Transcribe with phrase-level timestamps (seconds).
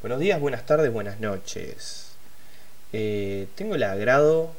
[0.00, 2.12] Buenos días, buenas tardes, buenas noches.
[2.92, 4.52] Eh, tengo el agrado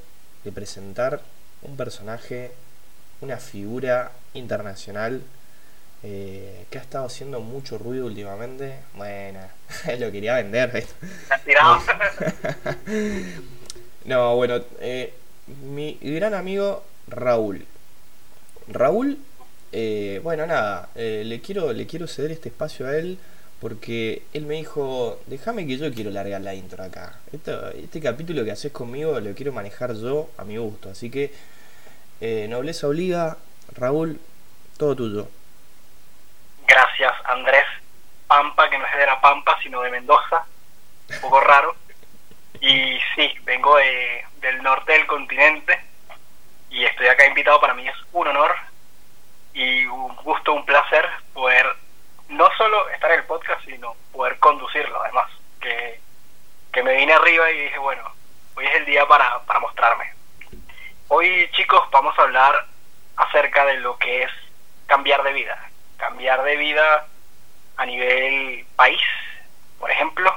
[0.44, 1.22] de presentar
[1.62, 2.52] un personaje,
[3.22, 5.22] una figura internacional
[6.04, 8.80] eh, que ha estado haciendo mucho ruido últimamente.
[8.96, 9.40] Bueno,
[9.98, 10.86] lo quería vender.
[14.04, 15.14] no, bueno, eh,
[15.64, 17.66] mi gran amigo Raúl.
[18.68, 19.18] Raúl,
[20.22, 23.18] bueno, nada, le, quiero, le quiero ceder este espacio a él
[23.62, 27.20] porque él me dijo, déjame que yo quiero largar la intro acá.
[27.32, 30.90] este capítulo que haces conmigo lo quiero manejar yo a mi gusto.
[30.90, 31.34] Así que,
[32.22, 33.38] eh, nobleza obliga,
[33.76, 34.20] Raúl,
[34.78, 35.28] todo tuyo.
[36.66, 37.66] Gracias, Andrés
[38.28, 40.46] Pampa, que no es de la Pampa, sino de Mendoza.
[41.10, 41.76] Un poco raro.
[42.62, 43.76] Y sí, vengo
[44.42, 45.80] del norte del continente
[46.70, 47.60] y estoy acá invitado.
[47.60, 48.56] Para mí es un honor
[49.54, 51.66] y un gusto, un placer poder
[52.30, 55.30] no solo estar en el podcast, sino poder conducirlo además.
[55.60, 56.00] Que,
[56.72, 58.04] que me vine arriba y dije, bueno,
[58.56, 60.14] hoy es el día para, para mostrarme.
[61.10, 62.66] Hoy chicos vamos a hablar
[63.18, 64.32] acerca de lo que es
[64.86, 65.70] cambiar de vida.
[65.98, 67.08] Cambiar de vida
[67.78, 69.02] a nivel país.
[69.80, 70.34] Por ejemplo,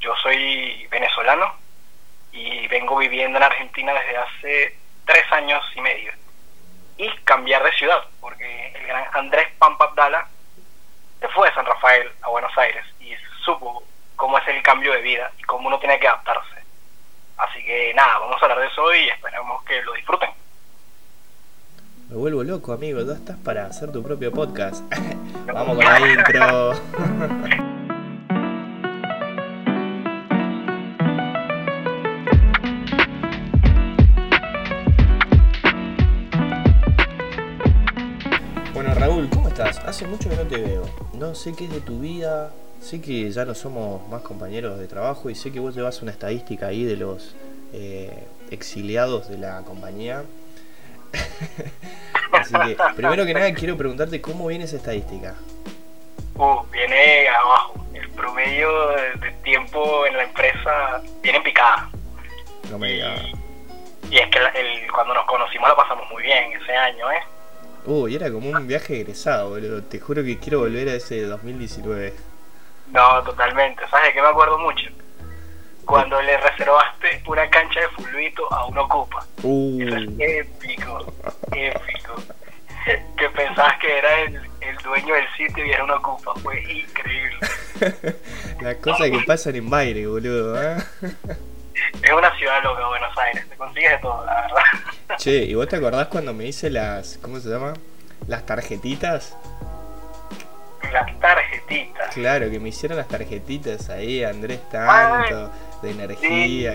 [0.00, 1.54] yo soy venezolano
[2.32, 6.12] y vengo viviendo en Argentina desde hace tres años y medio.
[6.96, 10.28] Y cambiar de ciudad, porque el gran Andrés Pampa Abdala
[11.22, 13.12] se fue de San Rafael a Buenos Aires y
[13.44, 13.84] supo
[14.16, 16.56] cómo es el cambio de vida y cómo uno tiene que adaptarse.
[17.36, 20.30] Así que nada, vamos a hablar de eso hoy y esperamos que lo disfruten.
[22.10, 24.84] Me vuelvo loco, amigo, ya estás para hacer tu propio podcast.
[25.46, 26.72] vamos con la intro.
[39.64, 40.88] Hace mucho que no te veo.
[41.14, 42.50] No sé qué es de tu vida.
[42.80, 46.10] Sé que ya no somos más compañeros de trabajo y sé que vos llevas una
[46.10, 47.36] estadística ahí de los
[47.72, 50.24] eh, exiliados de la compañía.
[52.32, 55.34] Así que, primero que nada, quiero preguntarte cómo viene esa estadística.
[56.34, 57.86] Uh, viene abajo.
[57.94, 58.88] El promedio
[59.20, 61.90] de, tiempo en la empresa viene en picada.
[62.70, 63.20] No me digas.
[64.10, 64.40] Y, es que
[64.92, 67.22] cuando nos conocimos la pasamos muy bien ese año, ¿eh?
[67.84, 69.82] Uy, era como un viaje egresado, boludo.
[69.82, 72.14] Te juro que quiero volver a ese 2019.
[72.92, 73.82] No, totalmente.
[73.88, 74.88] ¿Sabes de qué me acuerdo mucho?
[75.84, 79.26] Cuando le reservaste una cancha de fulbito a un Ocupa.
[79.42, 79.82] Uh.
[79.82, 81.12] Eso es épico,
[81.50, 82.14] épico.
[83.16, 86.34] que pensabas que era el, el, dueño del sitio y era un Ocupa.
[86.36, 87.38] Fue increíble.
[88.60, 90.62] Las cosas que pasan en Baile, boludo.
[90.62, 90.76] ¿eh?
[92.02, 93.48] Es una ciudad loca, Buenos Aires.
[93.48, 94.62] Te consigues de todo, la verdad.
[95.16, 97.18] Che, ¿y vos te acordás cuando me hice las.
[97.22, 97.74] ¿Cómo se llama?
[98.26, 99.36] Las tarjetitas.
[100.92, 102.14] Las tarjetitas.
[102.14, 106.74] Claro, que me hicieron las tarjetitas ahí, Andrés Tanto, de energía.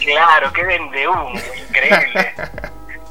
[0.00, 1.32] claro, que vende humo,
[1.68, 2.34] increíble.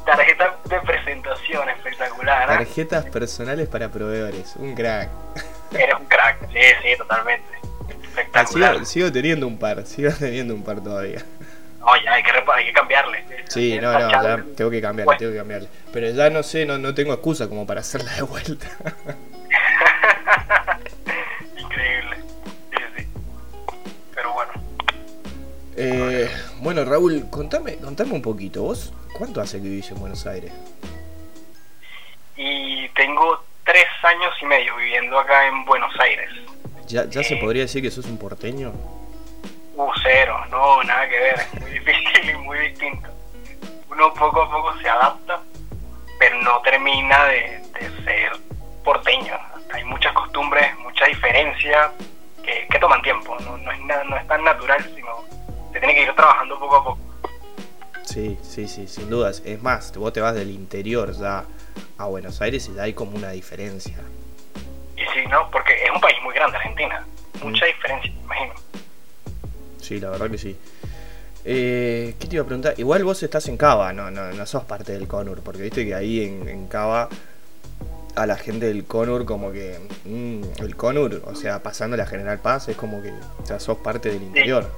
[0.06, 2.44] Tarjetas de presentación espectacular.
[2.44, 2.56] ¿eh?
[2.58, 5.10] Tarjetas personales para proveedores, un crack.
[5.72, 7.48] Eres un crack, sí, sí, totalmente.
[8.02, 8.86] Espectacular.
[8.86, 11.24] sigo teniendo un par, sigo teniendo un par todavía.
[11.78, 13.24] No, ya hay que, hay que cambiarle.
[13.48, 15.68] Sí, no, no, ya tengo que cambiarle, tengo que cambiarle.
[15.92, 18.66] Pero ya no sé, no, no tengo excusa como para hacerla de vuelta.
[21.56, 22.16] Increíble.
[22.70, 23.06] Sí, sí.
[24.14, 24.52] Pero bueno.
[25.76, 26.30] Eh,
[26.60, 28.62] bueno, Raúl, contame, contame un poquito.
[28.62, 30.52] ¿Vos cuánto hace que vivís en Buenos Aires?
[32.36, 36.30] Y tengo tres años y medio viviendo acá en Buenos Aires.
[36.86, 38.72] ¿Ya, ya se eh, podría decir que sos un porteño?
[39.78, 43.08] Uh, cero, no, nada que ver, muy difícil y muy distinto.
[43.88, 45.40] Uno poco a poco se adapta,
[46.18, 47.62] pero no termina de,
[48.04, 48.32] ser
[48.82, 49.38] porteño.
[49.72, 51.92] Hay muchas costumbres, mucha diferencia
[52.42, 55.24] que, que toman tiempo, no, no, es no es tan natural, sino
[55.72, 56.98] se tiene que ir trabajando poco a poco.
[58.02, 59.44] Sí, sí, sí, sin dudas.
[59.46, 61.44] Es más, vos te vas del interior ya
[61.98, 63.98] a Buenos Aires y ya hay como una diferencia.
[64.96, 65.48] Y sí, ¿no?
[65.52, 67.06] Porque es un país muy grande, Argentina.
[67.44, 67.68] Mucha mm.
[67.68, 68.67] diferencia, imagino
[69.88, 70.56] sí, la verdad que sí.
[71.44, 72.74] Eh, ¿Qué te iba a preguntar?
[72.76, 75.94] Igual vos estás en Cava, no, no, no sos parte del Conur, porque viste que
[75.94, 77.08] ahí en, Cava
[78.14, 82.38] a la gente del Conur como que mm, el Conur, o sea, pasando la General
[82.38, 83.12] Paz es como que
[83.46, 84.70] ya sos parte del interior.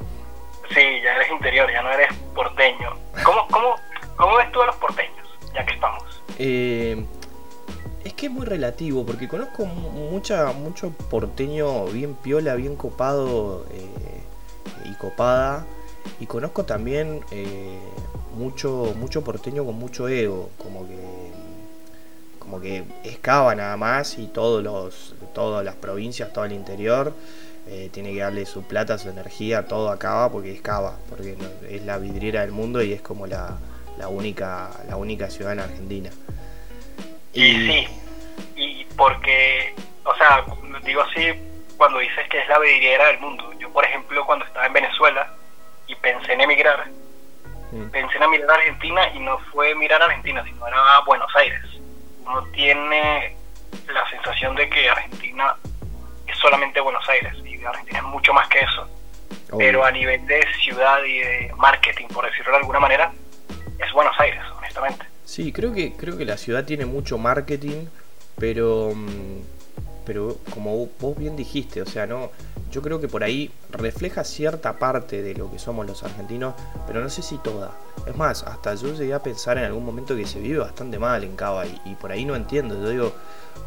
[0.69, 2.91] Sí, ya eres interior, ya no eres porteño.
[3.25, 3.75] ¿Cómo, cómo,
[4.17, 6.23] cómo ves tú a los porteños, ya que estamos?
[6.39, 7.05] Eh,
[8.05, 13.67] es que es muy relativo, porque conozco mucha, mucho porteño bien piola, bien copado.
[13.73, 14.11] Eh,
[14.85, 15.67] y copada.
[16.19, 17.79] Y conozco también eh,
[18.35, 20.99] mucho, mucho porteño con mucho ego, como que,
[22.39, 27.13] como que excava nada más y todos los, todas las provincias, todo el interior,
[27.69, 31.37] eh, tiene que darle su plata, su energía, todo acaba porque excava, porque
[31.69, 33.59] es la vidriera del mundo y es como la,
[33.99, 36.11] la única, la única ciudad en Argentina.
[37.33, 37.87] Y, sí,
[38.57, 39.75] y porque,
[40.05, 40.45] o sea,
[40.85, 41.33] digo así
[41.77, 43.50] cuando dices que es la vidriera del mundo.
[43.71, 45.33] Yo, por ejemplo, cuando estaba en Venezuela
[45.87, 46.87] y pensé en emigrar,
[47.93, 51.31] pensé en emigrar a Argentina y no fue mirar a Argentina, sino era a Buenos
[51.37, 51.63] Aires.
[52.25, 53.37] Uno tiene
[53.93, 55.55] la sensación de que Argentina
[56.27, 58.89] es solamente Buenos Aires y Argentina es mucho más que eso.
[59.57, 63.13] Pero a nivel de ciudad y de marketing, por decirlo de alguna manera,
[63.79, 65.05] es Buenos Aires, honestamente.
[65.25, 67.87] Sí, creo que, creo que la ciudad tiene mucho marketing,
[68.37, 69.43] pero, mm,
[70.05, 72.31] pero como vos bien dijiste, o sea, no,
[72.71, 76.55] yo creo que por ahí refleja cierta parte de lo que somos los argentinos,
[76.87, 77.73] pero no sé si toda.
[78.07, 81.25] Es más, hasta yo llegué a pensar en algún momento que se vive bastante mal
[81.25, 82.75] en Cava y, por ahí no entiendo.
[82.81, 83.13] Yo digo,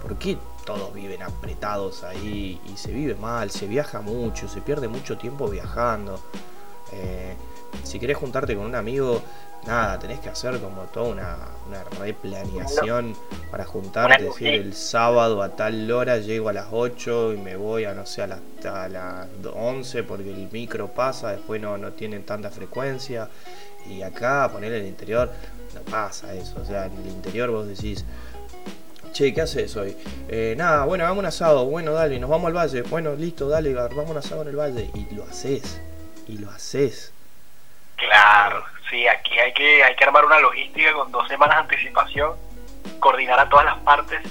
[0.01, 3.51] ¿por qué todos viven apretados ahí y se vive mal?
[3.51, 6.19] Se viaja mucho, se pierde mucho tiempo viajando.
[6.93, 7.35] Eh,
[7.83, 9.21] si querés juntarte con un amigo,
[9.65, 11.37] nada, tenés que hacer como toda una,
[11.67, 13.15] una replaneación
[13.49, 17.85] para juntarte, decir el sábado a tal hora llego a las 8 y me voy
[17.85, 21.91] a no sé a las, a las 11 porque el micro pasa, después no, no
[21.93, 23.29] tienen tanta frecuencia
[23.89, 25.31] y acá poner el interior
[25.73, 28.05] no pasa eso, o sea, en el interior vos decís
[29.13, 29.95] Che, ¿qué haces hoy?
[30.27, 31.65] Eh, nada, bueno, vamos a un asado.
[31.65, 32.81] Bueno, dale, nos vamos al valle.
[32.81, 34.89] Bueno, listo, dale, vamos a un asado en el valle.
[34.95, 35.79] Y lo haces.
[36.27, 37.11] Y lo haces.
[38.05, 42.33] Claro, sí, aquí hay que, hay que armar una logística con dos semanas de anticipación,
[42.99, 44.21] coordinar a todas las partes,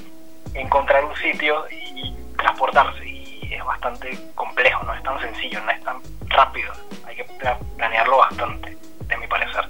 [0.54, 3.06] encontrar un sitio y transportarse.
[3.06, 5.96] Y es bastante complejo, no es tan sencillo, no es tan
[6.28, 6.72] rápido.
[7.06, 7.24] Hay que
[7.76, 8.76] planearlo bastante,
[9.08, 9.66] de mi parecer.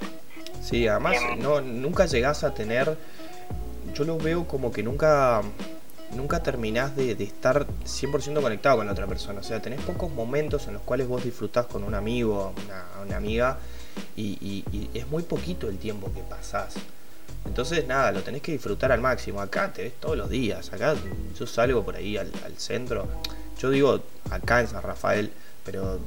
[0.61, 2.97] Sí, además em, no, nunca llegás a tener,
[3.93, 5.41] yo lo veo como que nunca
[6.11, 9.39] nunca terminás de, estar 100% conectado con la otra persona.
[9.39, 13.17] O sea, tenés pocos momentos en los cuales vos disfrutás con un amigo, una, una
[13.17, 13.57] amiga,
[14.15, 14.63] y,
[14.93, 16.75] es muy poquito el tiempo que pasás.
[17.45, 19.41] Entonces, nada, lo tenés que disfrutar al máximo.
[19.41, 20.71] Acá te ves todos los días.
[20.71, 20.95] Acá
[21.37, 23.07] yo salgo por ahí al, centro.
[23.59, 25.31] Yo digo acá en San Rafael,
[25.65, 25.99] pero eh,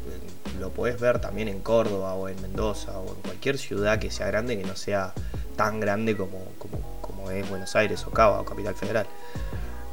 [0.60, 4.26] lo podés ver también en Córdoba o en Mendoza o en cualquier ciudad que sea
[4.26, 5.12] grande que no sea
[5.56, 9.06] tan grande como, como, como es Buenos Aires o Cava o Capital Federal.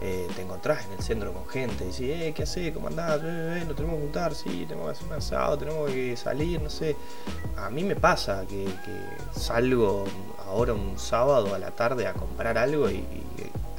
[0.05, 2.73] Eh, te encontrás en el centro con gente, y decís, eh, ¿qué haces?
[2.73, 3.21] ¿Cómo andás?
[3.23, 6.61] Eh, eh, nos tenemos que juntar, sí, tenemos que hacer un asado, tenemos que salir,
[6.61, 6.97] no sé.
[7.55, 8.67] A mí me pasa que,
[9.33, 10.03] salgo
[10.45, 13.05] ahora un sábado a la tarde a comprar algo y,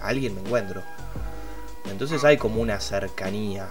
[0.00, 0.80] alguien me encuentro.
[1.90, 3.68] Entonces hay como una cercanía.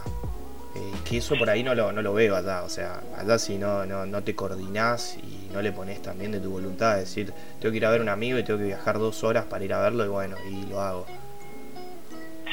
[1.06, 2.64] que eso por ahí no lo, no lo veo allá.
[2.64, 6.40] O sea, allá si no, no, no te coordinás y no le pones también de
[6.40, 8.66] tu voluntad, de decir, tengo que ir a ver a un amigo y tengo que
[8.66, 11.06] viajar dos horas para ir a verlo y bueno, y lo hago.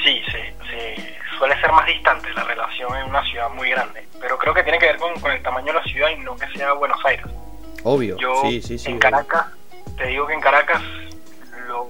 [0.03, 0.37] Sí, sí,
[1.37, 4.77] suele ser más distante la relación en una ciudad muy grande, pero creo que tiene
[4.77, 7.25] que ver con, el tamaño de la ciudad y no que sea Buenos Aires.
[7.83, 8.91] Obvio, Yo, sí, sí, sí.
[8.91, 9.47] En Caracas,
[9.97, 10.81] te digo que en Caracas
[11.67, 11.87] lo,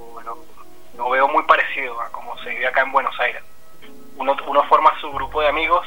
[0.95, 3.43] lo, veo muy parecido a como se vive acá en Buenos Aires.
[4.15, 5.85] Uno, uno forma su grupo de amigos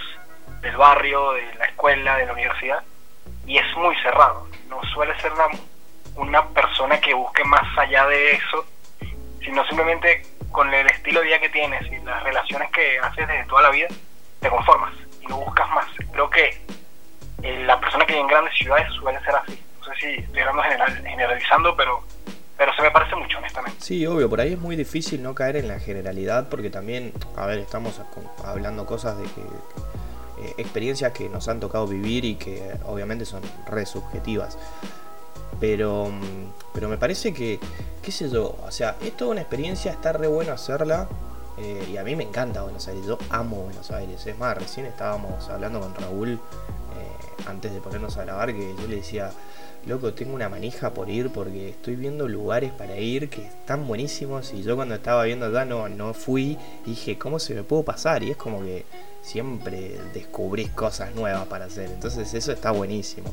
[0.61, 2.83] del barrio, de la escuela, de la universidad,
[3.47, 4.47] y es muy cerrado.
[4.69, 5.47] No suele ser una,
[6.17, 8.67] una persona que busque más allá de eso,
[9.41, 10.23] sino simplemente
[10.55, 13.71] con el estilo de vida que tienes y las relaciones que haces desde toda la
[13.71, 13.89] vida,
[14.39, 15.87] te conformas y no buscas más.
[16.13, 16.63] Creo que
[17.43, 19.61] eh, la persona que vive en grandes ciudades suele ser así.
[19.81, 22.05] No sé si estoy hablando general, generalizando, pero,
[22.57, 23.81] pero se me parece mucho, honestamente.
[23.81, 27.47] Sí, obvio, por ahí es muy difícil no caer en la generalidad porque también, a
[27.47, 28.01] ver, estamos
[28.45, 29.41] hablando cosas de que
[30.47, 34.57] eh, experiencias que nos han tocado vivir y que obviamente son re subjetivas.
[35.67, 36.11] Pero,
[36.75, 37.59] pero me parece que,
[38.03, 41.09] qué sé yo, o sea, es toda una experiencia, está re bueno hacerla.
[41.57, 44.27] Eh, y a mí me encanta Buenos Aires, yo amo Buenos Aires.
[44.27, 46.39] Es más, recién estábamos hablando con Raúl eh,
[47.47, 49.31] antes de ponernos a grabar que yo le decía,
[49.87, 54.53] loco, tengo una manija por ir porque estoy viendo lugares para ir que están buenísimos
[54.53, 58.23] y yo cuando estaba viendo allá no, no fui dije, ¿cómo se me puedo pasar?
[58.23, 58.85] Y es como que
[59.23, 63.33] siempre descubrís cosas nuevas para hacer, entonces eso está buenísimo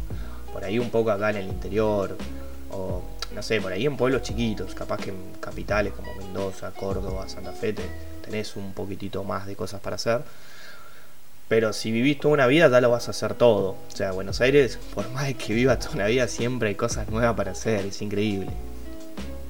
[0.54, 2.18] por ahí un poco acá en el interior,
[2.72, 3.02] o
[3.34, 7.52] no sé, por ahí en pueblos chiquitos, capaz que en capitales como Mendoza, Córdoba, Santa
[7.52, 7.74] Fe,
[8.24, 10.22] tenés un poquitito más de cosas para hacer.
[11.48, 13.72] Pero si vivís toda una vida, ya lo vas a hacer todo.
[13.72, 17.10] O sea, Buenos Aires, por más de que vivas toda una vida, siempre hay cosas
[17.10, 18.52] nuevas para hacer, es increíble.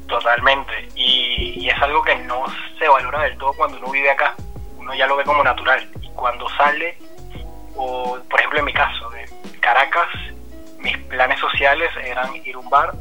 [0.08, 2.46] Totalmente, y es algo que no
[2.77, 4.36] se valora del todo cuando uno vive acá.
[4.77, 5.88] Uno ya lo ve como natural.
[11.61, 12.91] Planes sociales eran ir a un bar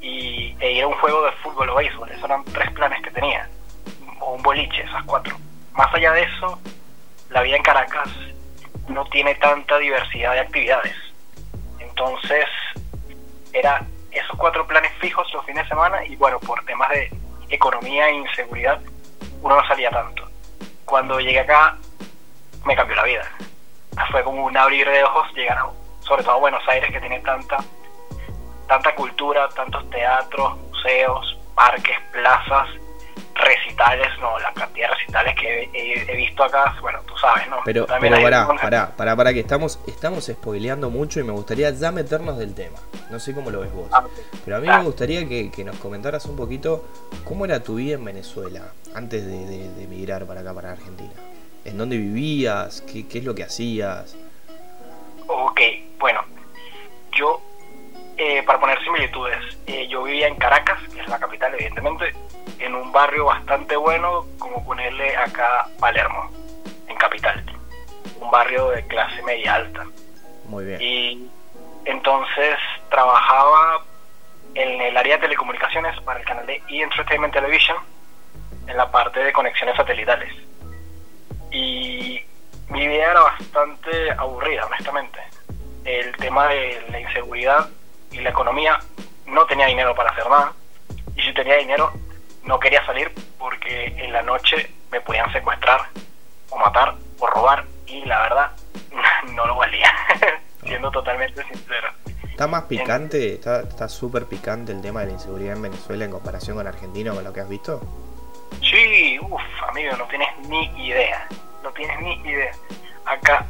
[0.00, 2.10] y, e ir a un juego de fútbol o béisbol.
[2.10, 3.48] Esos eran tres planes que tenía.
[4.20, 5.36] o un boliche, esas cuatro.
[5.72, 6.58] Más allá de eso,
[7.30, 8.08] la vida en Caracas
[8.88, 10.94] no tiene tanta diversidad de actividades.
[11.80, 12.46] Entonces,
[13.52, 17.10] era esos cuatro planes fijos los fines de semana y bueno, por temas de
[17.50, 18.80] economía e inseguridad,
[19.42, 20.28] uno no salía tanto.
[20.84, 21.76] Cuando llegué acá,
[22.64, 23.28] me cambió la vida.
[24.10, 25.66] Fue como un abrir de ojos llegar a,
[26.06, 27.58] sobre todo Buenos Aires, que tiene tanta,
[28.66, 32.68] tanta cultura, tantos teatros, museos, parques, plazas,
[33.34, 37.58] recitales, no, la cantidad de recitales que he, visto acá, bueno, tú sabes, ¿no?
[37.64, 41.92] Pero, pero pará, pará, pará, pará, que estamos, estamos spoileando mucho y me gustaría ya
[41.92, 42.78] meternos del tema.
[43.10, 43.88] No sé cómo lo ves vos.
[43.92, 44.04] Ah,
[44.44, 46.84] pero a mí me gustaría que, nos comentaras un poquito
[47.24, 51.12] cómo era tu vida en Venezuela antes de, emigrar para acá, para Argentina.
[51.64, 52.80] ¿En dónde vivías?
[52.82, 54.16] ¿Qué, qué es lo que hacías?
[55.28, 55.60] Ok,
[55.98, 56.24] bueno,
[57.12, 57.40] yo,
[58.16, 62.14] eh, para poner similitudes, eh, yo vivía en Caracas, que es la capital, evidentemente,
[62.58, 66.30] en un barrio bastante bueno, como ponerle acá Palermo,
[66.88, 67.44] en Capital.
[68.20, 69.84] Un barrio de clase media alta.
[70.46, 70.80] Muy bien.
[70.80, 71.30] Y
[71.84, 72.56] entonces
[72.90, 73.82] trabajaba
[74.54, 76.82] en el área de telecomunicaciones para el canal de E!
[76.82, 77.76] Entertainment Television,
[78.66, 80.32] en la parte de conexiones satelitales.
[81.50, 82.20] Y
[82.68, 85.18] mi vida era bastante aburrida, honestamente.
[85.84, 87.68] El tema de la inseguridad
[88.10, 88.78] y la economía,
[89.26, 90.52] no tenía dinero para hacer nada.
[91.14, 91.92] Y si tenía dinero,
[92.44, 95.82] no quería salir porque en la noche me podían secuestrar
[96.50, 98.50] o matar o robar y la verdad
[99.34, 99.92] no lo valía,
[100.64, 101.88] siendo totalmente sincero.
[102.22, 106.58] ¿Está más picante, está súper picante el tema de la inseguridad en Venezuela en comparación
[106.58, 107.80] con Argentina, con lo que has visto?
[108.60, 111.26] Sí, uff, amigo, no tienes ni idea,
[111.66, 112.52] no tienes ni idea.
[113.04, 113.44] Acá,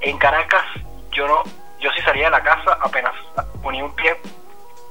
[0.00, 0.64] en Caracas,
[1.12, 1.42] yo no,
[1.78, 3.14] yo sí salía de la casa apenas
[3.62, 4.16] ponía un pie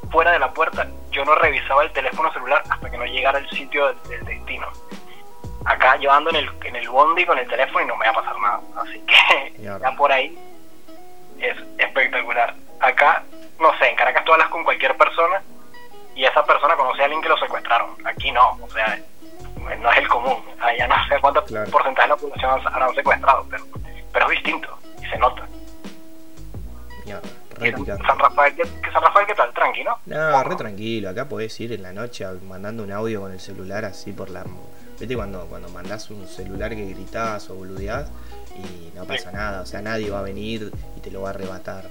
[0.10, 3.50] fuera de la puerta, yo no revisaba el teléfono celular hasta que no llegara al
[3.50, 4.68] sitio del, destino.
[5.66, 8.16] Acá llevando en el, en el bondi con el teléfono y no me va a
[8.16, 8.62] pasar nada.
[8.78, 10.38] Así que ya por ahí
[11.40, 12.56] es espectacular.
[12.80, 13.24] Acá,
[13.60, 15.42] no sé, en Caracas tú hablas con cualquier persona
[16.16, 17.96] y esa persona conoce a alguien que lo secuestraron.
[18.06, 18.98] Aquí no, o sea,
[19.80, 20.38] no es el común.
[20.60, 23.64] Allá no sé cuánto porcentaje de la población han secuestrado, pero,
[24.12, 25.48] pero es distinto y se nota.
[28.08, 29.54] San Rafael, ¿qué, San Rafael, ¿qué tal?
[29.54, 29.98] Tranquilo.
[30.06, 30.44] ¿no?
[30.44, 31.10] re tranquilo.
[31.10, 34.44] Acá podés ir en la noche mandando un audio con el celular así por la.
[35.00, 38.12] ¿Viste cuando, cuando mandás un celular que gritás o boludeás
[38.56, 39.62] y no pasa nada?
[39.62, 41.86] O sea, nadie va a venir y te lo va a arrebatar,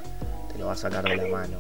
[0.53, 1.59] te lo va a sacar de la mano.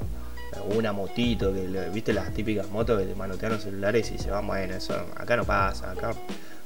[0.75, 1.61] Una motito, que
[1.92, 5.37] viste las típicas motos que te manotean los celulares y se van, bueno, eso acá
[5.37, 6.12] no pasa, acá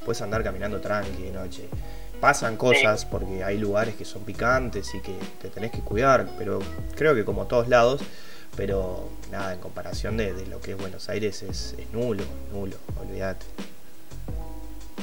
[0.04, 1.68] puedes andar caminando tranqui de noche
[2.24, 5.12] pasan cosas porque hay lugares que son picantes y que
[5.42, 6.58] te tenés que cuidar, pero
[6.96, 8.02] creo que como todos lados,
[8.56, 13.44] pero nada, en comparación de, lo que es Buenos Aires es, nulo, nulo, olvídate.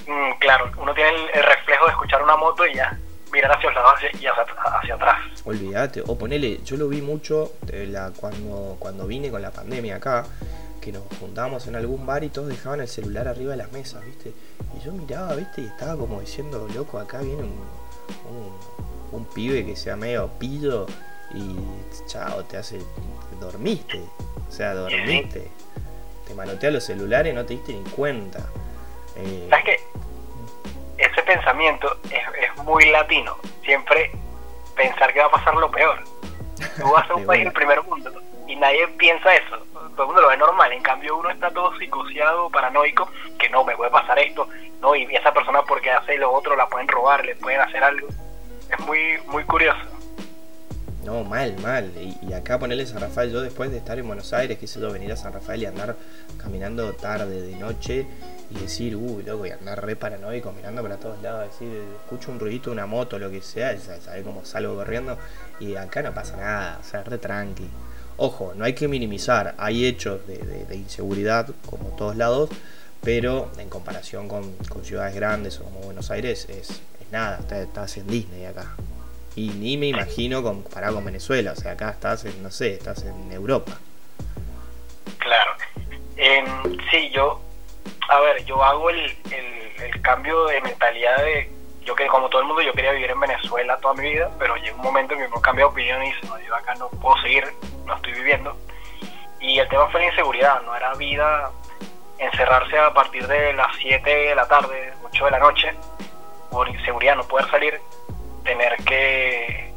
[0.08, 2.98] Mm, claro, uno tiene el, reflejo de escuchar una moto y ya
[3.32, 5.18] mirar hacia los lados y hacia, atrás.
[5.44, 10.26] Olvídate, o ponele, yo lo vi mucho la, cuando, cuando vine con la pandemia acá,
[10.80, 14.06] que nos juntábamos en algún bar y todos dejaban el celular arriba de las mesas,
[14.06, 14.34] ¿viste?
[14.78, 15.62] Y yo miraba, ¿viste?
[15.62, 17.56] Y estaba como diciendo, loco, acá viene un,
[19.12, 20.86] un, pibe que sea medio pillo
[21.34, 21.56] y
[22.08, 22.80] chao, te hace.
[23.40, 24.02] dormiste.
[24.48, 25.48] O sea, dormiste.
[26.28, 28.40] Te manotea los celulares no te diste ni cuenta.
[29.16, 29.80] Eh, ¿Sabes qué?
[30.98, 33.36] Ese pensamiento es muy latino.
[33.64, 34.12] Siempre
[34.76, 36.04] pensar que va a pasar lo peor.
[36.80, 38.12] Tú vas a un país del primer mundo
[38.48, 39.58] y nadie piensa eso.
[39.96, 40.72] Todo el mundo lo ve normal.
[40.74, 43.10] En cambio, uno está todo psicoseado, paranoico,
[43.40, 44.48] que no, me puede pasar esto,
[44.82, 48.08] no, y esa persona porque hace lo otro la pueden robar, le pueden hacer algo.
[48.70, 49.80] Es muy, muy curioso.
[51.04, 51.92] No, mal, mal.
[52.22, 55.12] Y, acá ponerle San Rafael, yo después de estar en Buenos Aires, quise yo, venir
[55.12, 55.96] a San Rafael y andar
[56.38, 58.06] caminando tarde, de noche,
[58.54, 62.40] y decir, uy, loco, y andar re paranoico, mirando para todos lados, decir, escucho un
[62.40, 65.18] ruidito, una moto, lo que sea, sabes cómo salgo corriendo,
[65.60, 67.70] y acá no pasa nada, o sea, re tranqui.
[68.18, 72.50] Ojo, no hay que minimizar, hay hechos de, inseguridad como todos lados,
[73.02, 74.54] pero en comparación con,
[74.84, 76.82] ciudades grandes o como Buenos Aires es,
[77.12, 78.76] nada, estás, en Disney acá.
[79.36, 83.04] Y ni me imagino comparado con Venezuela, o sea, acá estás en, no sé, estás
[83.04, 83.80] en Europa.
[85.18, 85.52] Claro.
[86.92, 87.42] sí, yo,
[88.12, 91.50] a ver, yo hago el, el cambio de mentalidad de
[91.86, 94.56] yo que como todo el mundo yo quería vivir en Venezuela toda mi vida, pero
[94.58, 96.90] llegó un momento en que me cambié de opinión y dije, no, yo acá no
[96.90, 97.46] puedo seguir,
[97.86, 98.56] no estoy viviendo.
[99.40, 101.52] Y el tema fue la inseguridad, no era vida
[102.20, 105.74] encerrarse a partir de las 7 de la tarde, 8 de la noche,
[106.52, 107.82] por inseguridad, no poder salir,
[108.44, 109.74] tener que,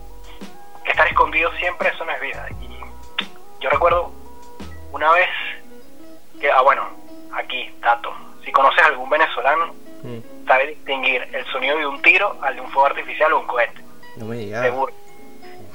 [0.84, 2.46] estar escondido siempre, eso no es vida.
[2.60, 2.80] Y
[3.60, 4.12] yo recuerdo
[4.92, 5.30] una vez
[6.40, 6.86] que, ah bueno,
[7.32, 8.12] aquí, dato,
[8.44, 10.46] si conoces a algún venezolano, Mm.
[10.46, 13.82] sabe distinguir el sonido de un tiro al de un fuego artificial o un cohete.
[14.16, 14.62] No me digas.
[14.62, 14.92] Seguro.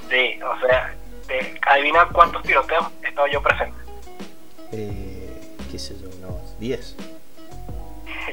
[0.09, 0.93] Sí, o sea,
[1.27, 3.77] te- adivina cuántos tiroteos he estado yo presente.
[4.71, 6.09] Eh, ¿Qué sé yo?
[6.27, 6.95] Unos 10.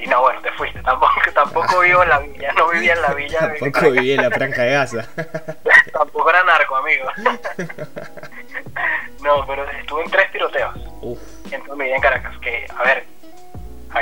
[0.02, 0.82] Y no, bueno, te fuiste.
[0.82, 3.38] Tampoco, tampoco vivo en la villa, no vivía en la villa.
[3.58, 5.08] Tampoco viví en la franja de Gaza.
[5.92, 7.08] tampoco era narco, amigo.
[9.22, 11.18] no, pero estuve en tres tiroteos Uf.
[11.50, 12.38] en toda mi vida en Caracas.
[12.40, 13.06] Que, a ver,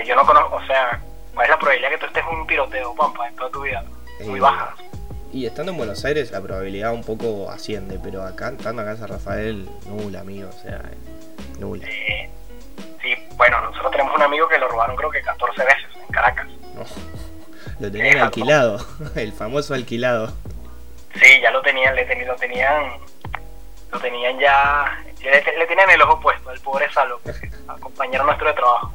[0.02, 1.00] yo no conozco, o sea,
[1.34, 3.84] ¿cuál es la probabilidad que tú estés en un tiroteo, pampa, en toda tu vida?
[4.24, 4.74] Muy Eh, baja.
[5.32, 8.98] Y estando en Buenos Aires la probabilidad un poco asciende, pero acá, estando acá en
[8.98, 10.80] San Rafael, nula, amigo, o sea,
[11.58, 11.84] nula.
[11.88, 12.30] Eh,
[13.02, 16.46] sí, bueno, nosotros tenemos un amigo que lo robaron creo que 14 veces en Caracas.
[16.74, 16.84] No.
[17.80, 18.78] Lo tenían alquilado,
[19.16, 20.32] el famoso alquilado.
[21.20, 22.98] Sí, ya lo tenían, le lo tenían,
[23.90, 27.80] lo tenían ya, le, le tenían el ojo puesto al pobre Salo, que es al
[27.80, 28.92] compañero nuestro de trabajo.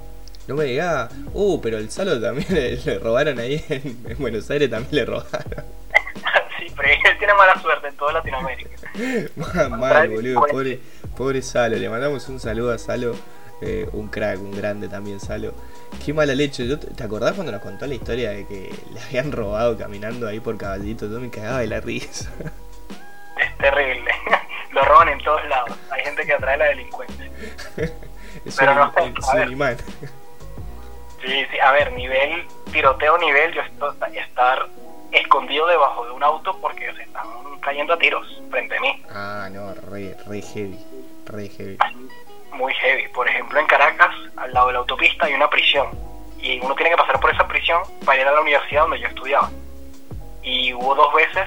[0.50, 4.50] No me digas, uh, pero el Salo también le, le robaron ahí en, en Buenos
[4.50, 5.63] Aires, también le robaron.
[6.60, 8.72] sí, pero él tiene mala suerte en toda Latinoamérica.
[9.36, 10.79] mal, mal, boludo, pobre,
[11.15, 11.77] pobre Salo.
[11.77, 13.15] Le mandamos un saludo a Salo,
[13.62, 15.53] eh, un crack, un grande también, Salo.
[16.03, 16.68] Qué mala leche.
[16.68, 20.39] Yo, ¿Te acordás cuando nos contó la historia de que le habían robado caminando ahí
[20.39, 21.08] por caballito?
[21.08, 22.27] Yo me cagaba de la risa.
[23.39, 24.10] Es terrible.
[24.72, 25.77] Lo roban en todos lados.
[25.91, 27.29] Hay gente que atrae la delincuencia.
[28.46, 29.77] Es Pero un, no es un imán.
[31.21, 34.67] Sí, sí, a ver, nivel, tiroteo nivel, yo esto- estar
[35.11, 37.27] escondido debajo de un auto porque se están
[37.61, 39.03] cayendo a tiros frente a mí.
[39.11, 40.79] Ah, no, re, re heavy.
[41.25, 41.77] Re heavy.
[42.53, 43.07] muy heavy.
[43.09, 45.88] Por ejemplo, en Caracas, al lado de la autopista, hay una prisión.
[46.41, 49.07] Y uno tiene que pasar por esa prisión para ir a la universidad donde yo
[49.07, 49.49] estudiaba.
[50.41, 51.45] Y hubo dos veces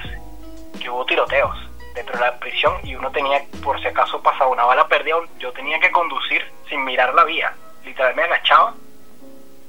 [0.81, 1.55] que hubo tiroteos
[1.93, 5.51] dentro de la prisión y uno tenía, por si acaso pasaba una bala perdida, yo
[5.51, 7.53] tenía que conducir sin mirar la vía.
[7.85, 8.73] Literal me agachaba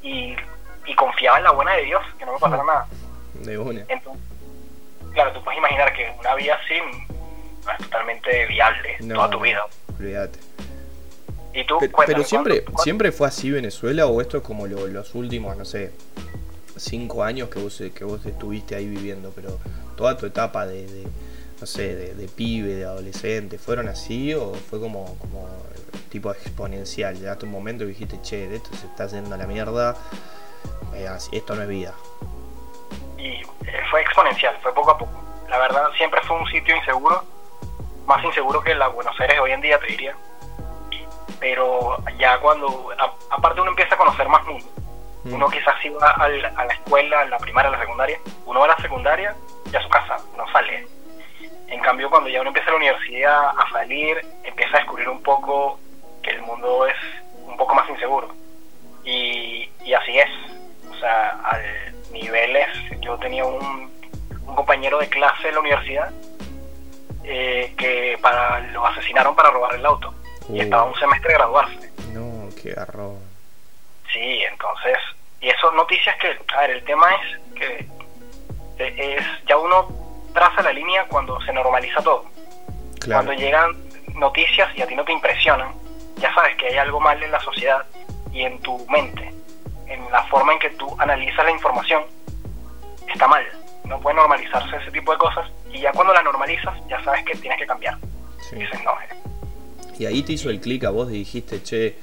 [0.05, 0.37] y,
[0.87, 2.87] y confiaba en la buena de Dios, que no me pasara nada.
[3.35, 3.81] De una.
[3.89, 4.23] Entonces,
[5.13, 6.75] claro, tú puedes imaginar que una vía así
[7.65, 9.65] no es totalmente viable No, toda tu vida.
[9.99, 10.39] Olvídate.
[11.55, 14.67] Y tú, Pero, cuéntame, pero siempre, ¿cuándo- siempre fue así Venezuela o esto es como
[14.67, 15.93] lo- los últimos, no sé,
[16.77, 19.59] cinco años que vos, que vos estuviste ahí viviendo, pero
[19.97, 21.05] toda tu etapa de, de,
[21.61, 25.49] no sé, de, de pibe, de adolescente, ¿fueron así o fue como, como
[26.11, 27.15] tipo exponencial?
[27.19, 29.97] Llegaste a un momento y dijiste, che, de esto se está haciendo a la mierda,
[30.95, 31.95] eh, esto no es vida.
[33.19, 35.13] y eh, fue exponencial, fue poco a poco.
[35.49, 37.23] La verdad, siempre fue un sitio inseguro,
[38.07, 40.15] más inseguro que la Buenos Aires hoy en día, te diría.
[41.41, 44.65] Pero ya cuando, a- aparte uno empieza a conocer más mundo,
[45.25, 45.35] Mm.
[45.35, 48.67] uno quizás iba al- a la escuela, a la primaria, a la secundaria, uno va
[48.67, 49.35] a la secundaria
[49.73, 50.87] y a su casa, no sale.
[51.75, 55.81] En cambio, cuando ya uno empieza la universidad a salir, empieza a descubrir un poco
[56.23, 56.95] que el mundo es
[57.47, 58.29] un poco más inseguro.
[59.05, 60.31] Y, y así es.
[60.89, 61.63] O sea, al
[62.13, 62.69] niveles,
[63.01, 63.91] yo tenía un,
[64.47, 66.13] un compañero de clase en la universidad
[67.25, 70.15] eh, que para lo asesinaron para robar el auto.
[70.49, 70.63] Y Uh.
[70.63, 71.93] estaba un semestre de graduarse.
[72.13, 73.19] No, qué garrón.
[74.13, 74.97] Sí, entonces,
[75.41, 77.89] y eso noticias que, a ver, el tema es que
[78.79, 80.04] eh, es ya uno
[80.45, 82.25] traza la línea cuando se normaliza todo.
[83.01, 83.25] Claro.
[83.25, 83.73] Cuando llegan
[84.15, 85.73] noticias y a ti no te impresionan,
[86.17, 87.85] ya sabes que hay algo mal en la sociedad
[88.33, 89.33] y en tu mente,
[89.87, 92.03] en la forma en que tú analizas la información,
[93.13, 93.45] está mal.
[93.85, 97.35] No puede normalizarse ese tipo de cosas y ya cuando la normalizas ya sabes que
[97.37, 97.97] tienes que cambiar.
[98.49, 98.57] Sí.
[98.57, 101.97] Y dices, no, eh, Y ahí te hizo el clic a vos y dijiste, che,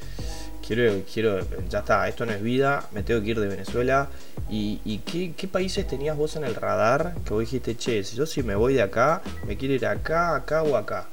[0.66, 4.08] quiero, quiero, ya está, esto no es vida, me tengo que ir de Venezuela.
[4.50, 8.16] ¿Y, y qué, qué países tenías vos en el radar que vos dijiste, che, si
[8.18, 11.06] yo si me voy de acá, me quiero ir acá, acá o acá?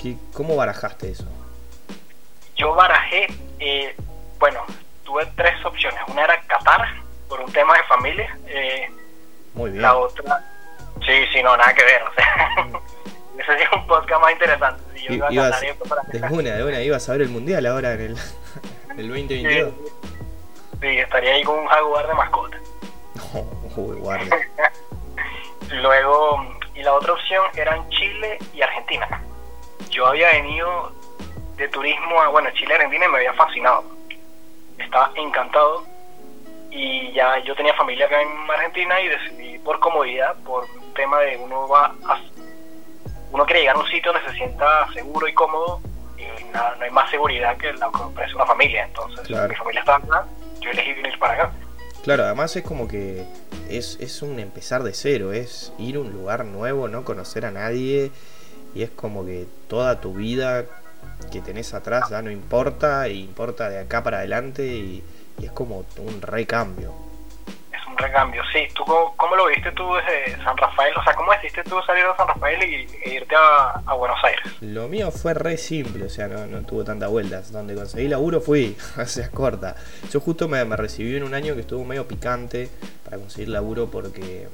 [0.00, 1.24] ¿Qué, ¿Cómo barajaste eso?
[2.56, 3.26] yo barajé,
[3.60, 3.94] eh,
[4.38, 4.60] bueno,
[5.04, 6.00] tuve tres opciones.
[6.08, 6.86] Una era Qatar,
[7.28, 8.38] por un tema de familia.
[8.46, 8.88] eh,
[9.52, 9.82] Muy bien.
[9.82, 10.42] La otra,
[11.04, 12.02] sí, sí, no, nada que ver.
[12.02, 12.48] O sea,
[13.52, 14.82] ese es un podcast más interesante.
[14.94, 17.06] Si yo I- iba a ibas- Qatar y después para de una, de una, ibas
[17.08, 18.16] a ver el mundial ahora en el,
[18.96, 19.74] el Sí, 2022.
[20.80, 22.58] sí, estaría ahí con un jaguar de mascota.
[23.34, 23.40] No,
[23.76, 24.36] uy, guarda.
[25.70, 29.22] Luego, y la otra opción eran Chile y Argentina.
[29.90, 30.92] Yo había venido
[31.56, 33.84] de turismo a, bueno, Chile y Argentina y me había fascinado.
[34.78, 35.84] Estaba encantado
[36.70, 41.36] y ya yo tenía familia acá en Argentina y decidí por comodidad, por tema de
[41.38, 42.20] uno va a,
[43.32, 45.80] uno quiere llegar a un sitio donde se sienta seguro y cómodo
[46.18, 48.84] y nada, no hay más seguridad que la que ofrece una familia.
[48.86, 49.48] Entonces, Claro.
[49.48, 50.26] mi familia estaba acá,
[50.60, 51.52] yo elegí venir para acá.
[52.02, 53.24] Claro, además es como que
[53.68, 57.50] es, es un empezar de cero, es ir a un lugar nuevo, no conocer a
[57.50, 58.12] nadie
[58.74, 60.64] y es como que toda tu vida
[61.32, 65.02] que tenés atrás ya no importa, e importa de acá para adelante y,
[65.38, 66.92] y es como un recambio.
[67.96, 68.68] Recambio, sí.
[68.74, 70.94] ¿Tú cómo, lo viste tú desde San Rafael?
[70.96, 74.44] O sea, ¿cómo decidiste tú salir de San Rafael y, e irte a, Buenos Aires?
[74.60, 77.52] Lo mío fue re simple, o sea, no, tuvo tantas vueltas.
[77.52, 79.76] Donde conseguí laburo fui, o sea, corta.
[80.10, 82.68] Yo justo me, me recibí en un año que estuvo medio picante
[83.04, 84.48] para conseguir laburo porque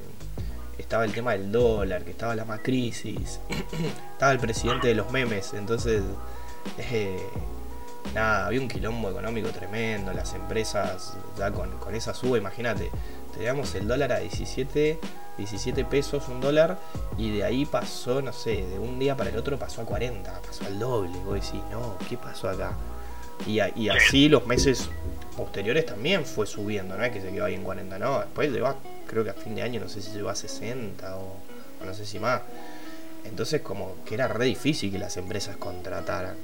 [0.78, 3.40] estaba el tema del dólar, que estaba la más crisis,
[4.12, 6.02] estaba el presidente de los memes, entonces
[6.78, 7.26] eh,
[8.14, 12.90] nada, había un quilombo económico tremendo, las empresas ya con, esa suba, imagínate,
[13.33, 14.99] teníamos el dólar a 17,
[15.38, 16.79] 17 pesos un dólar
[17.18, 20.40] y de ahí pasó, no sé, de un día para el otro pasó a 40,
[20.42, 22.73] pasó al doble, vos decís, no, ¿qué pasó acá?
[23.47, 24.88] Y, y así los meses
[25.37, 28.75] posteriores también fue subiendo, no es que se quedó ahí en 40, no, después llegó,
[29.07, 31.37] creo que a fin de año no sé si llegó a 60 o,
[31.85, 32.42] no sé si más.
[33.25, 36.37] Entonces como que era re difícil que las empresas contrataran.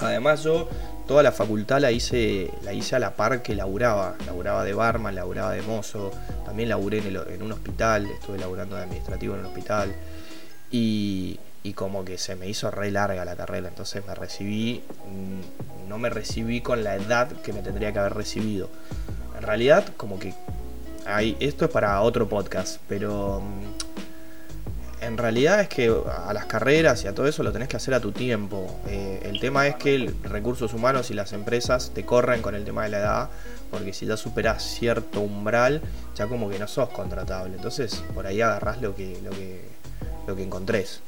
[0.00, 0.68] Además yo
[1.06, 4.16] toda la facultad la hice, la hice a la par que laburaba.
[4.26, 6.10] Laburaba de barman, laburaba de mozo,
[6.44, 9.92] también laburé en, en un hospital, estuve laburando de administrativo en un hospital.
[10.70, 15.88] Y, y como que se me hizo re larga la carrera, entonces me recibí, mm,
[15.88, 18.68] no me recibí con la edad que me tendría que haber recibido.
[19.36, 20.34] En realidad, como que
[21.06, 23.77] hay, esto es para otro podcast, pero mm,
[25.08, 25.92] en realidad es que
[26.26, 28.78] a las carreras y a todo eso lo tenés que hacer a tu tiempo.
[28.86, 32.64] Eh, el tema es que el recursos humanos y las empresas te corren con el
[32.64, 33.30] tema de la edad,
[33.70, 35.80] porque si ya superás cierto umbral,
[36.14, 37.56] ya como que no sos contratable.
[37.56, 39.68] Entonces, por ahí agarrás lo que, lo que,
[40.26, 41.02] lo que encontrés.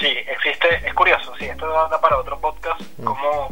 [0.00, 3.04] Sí, existe, es curioso, sí, esto da para otro podcast, mm.
[3.04, 3.48] como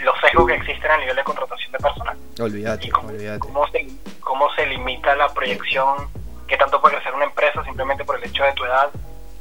[0.00, 2.16] los sesgos que existen a nivel de contratación de personal.
[2.40, 3.38] Olvídate, cómo, olvídate.
[3.38, 3.86] Cómo se,
[4.20, 6.08] cómo se limita la proyección
[6.46, 8.90] que tanto puede crecer una empresa simplemente por el hecho de tu edad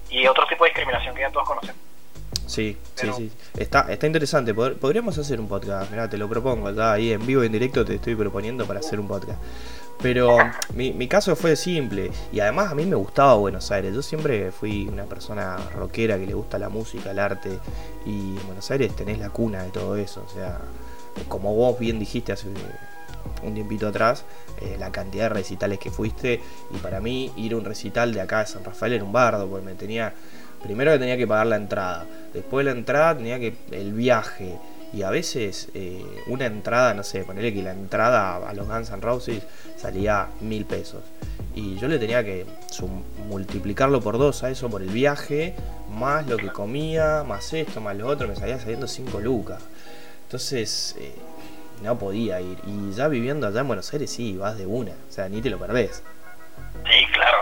[0.09, 1.81] y otro tipo de discriminación que ya todos conocemos.
[2.47, 3.31] Sí, sí, sí.
[3.57, 4.53] Está, está interesante.
[4.53, 5.89] Podríamos hacer un podcast.
[5.89, 6.71] Mira, te lo propongo.
[6.71, 9.41] Ya ahí en vivo, en directo, te estoy proponiendo para hacer un podcast.
[10.01, 10.37] Pero
[10.73, 13.95] mi, mi, caso fue simple y además a mí me gustaba Buenos Aires.
[13.95, 17.59] Yo siempre fui una persona rockera que le gusta la música, el arte
[18.05, 20.23] y en Buenos Aires tenés la cuna de todo eso.
[20.29, 20.59] O sea,
[21.29, 22.49] como vos bien dijiste hace
[23.43, 24.23] un tiempito atrás,
[24.61, 26.41] eh, la cantidad de recitales que fuiste
[26.73, 29.47] y para mí ir a un recital de acá de San Rafael era un bardo
[29.47, 30.13] porque me tenía...
[30.63, 34.57] Primero que tenía que pagar la entrada, después de la entrada tenía que el viaje,
[34.95, 38.89] y a veces eh, una entrada, no sé, ponerle que la entrada a los Guns
[38.91, 39.43] N' Roses
[39.75, 41.03] salía mil pesos.
[41.53, 42.45] Y yo le tenía que
[43.27, 45.53] multiplicarlo por dos a eso por el viaje,
[45.93, 49.61] más lo que comía, más esto, más lo otro, me salía saliendo 5 lucas.
[50.23, 51.13] Entonces, eh,
[51.81, 52.59] no podía ir.
[52.65, 54.91] Y ya viviendo allá en Buenos Aires, sí, vas de una.
[54.91, 56.03] O sea, ni te lo perdés.
[56.89, 57.37] Sí, claro.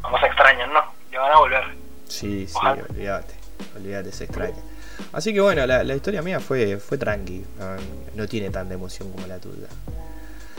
[0.00, 0.82] Vamos a extrañar, ¿no?
[1.10, 1.64] Ya van a volver.
[2.08, 2.58] Sí, sí,
[2.90, 3.34] olvídate.
[3.76, 4.56] Olvídate, se extraña.
[5.12, 7.44] Así que bueno, la, historia mía fue, fue tranqui,
[8.14, 9.68] no, tiene tanta emoción como la tuya.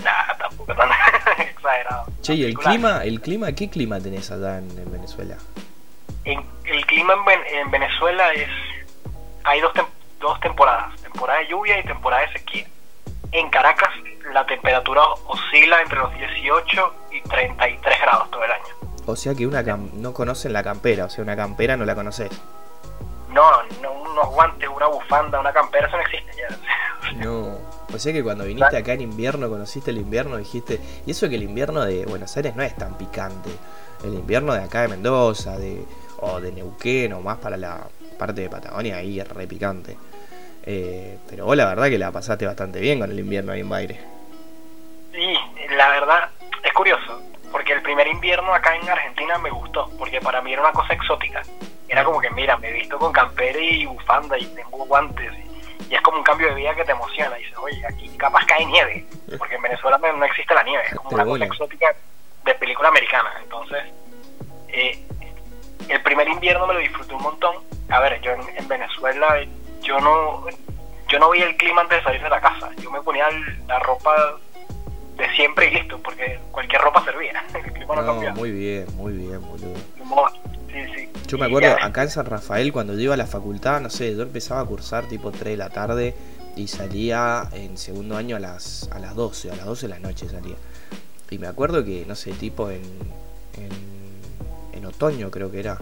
[0.04, 0.90] Nah, tampoco tan
[1.40, 2.06] exagerado.
[2.22, 5.38] Che, ¿y el clima, el clima, qué clima tenés allá en, Venezuela?
[6.26, 7.14] el clima
[7.52, 8.50] en, Venezuela es,
[9.44, 9.72] hay dos,
[10.20, 12.68] dos temporadas, temporada de lluvia y temporada de sequía.
[13.34, 13.90] En Caracas
[14.32, 18.64] la temperatura oscila entre los 18 y 33 grados todo el año.
[19.06, 22.32] O sea que una no conocen la campera, o sea, una campera no la conoces.
[23.30, 26.58] No, no, unos guantes, una bufanda, una campera, eso no existe ya.
[27.18, 27.58] No,
[27.94, 31.36] o sea que cuando viniste acá en invierno, conociste el invierno, dijiste, y eso que
[31.36, 33.50] el invierno de Buenos Aires no es tan picante.
[34.04, 35.86] El invierno de acá de Mendoza, de,
[36.20, 39.98] o de Neuquén, o más para la parte de Patagonia, ahí es re picante.
[40.66, 43.70] Eh, pero vos la verdad que la pasaste bastante bien con el invierno ahí en
[43.70, 44.00] Baire.
[45.12, 45.38] Sí,
[45.76, 46.30] la verdad,
[46.64, 47.22] es curioso,
[47.52, 50.94] porque el primer invierno acá en Argentina me gustó, porque para mí era una cosa
[50.94, 51.44] exótica
[51.94, 55.32] era como que, mira, me he visto con campera y bufanda y tengo guantes.
[55.90, 57.38] Y, es como un cambio de vida que te emociona.
[57.38, 59.06] Y dices, oye, aquí capaz cae nieve.
[59.38, 60.84] Porque en Venezuela no existe la nieve.
[60.88, 61.96] Es como una cosa exótica
[62.46, 63.32] de película americana.
[63.44, 63.84] Entonces,
[64.70, 65.06] eh,
[65.88, 67.58] el primer invierno me lo disfruté un montón.
[67.90, 69.46] A ver, yo en, Venezuela,
[69.84, 70.46] yo no
[71.10, 72.72] yo no vi el clima antes de salir de la casa.
[72.82, 73.26] Yo me ponía
[73.68, 74.16] la ropa
[75.16, 77.46] de siempre y listo, porque cualquier ropa servía.
[77.54, 78.36] El clima no, cambiaba.
[78.36, 79.76] Muy bien, muy bien, boludo.
[81.28, 84.16] Yo me acuerdo acá en San Rafael cuando yo iba a la facultad, no sé,
[84.16, 86.16] yo empezaba a cursar tipo 3 de la tarde
[86.56, 90.00] y salía en segundo año a las, a las 12, a las 12 de la
[90.00, 90.56] noche salía.
[91.30, 92.82] Y me acuerdo que, no sé, tipo en,
[94.74, 95.78] en, otoño creo que era,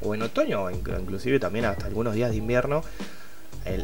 [0.00, 2.82] o en otoño, inclusive también hasta algunos días de invierno,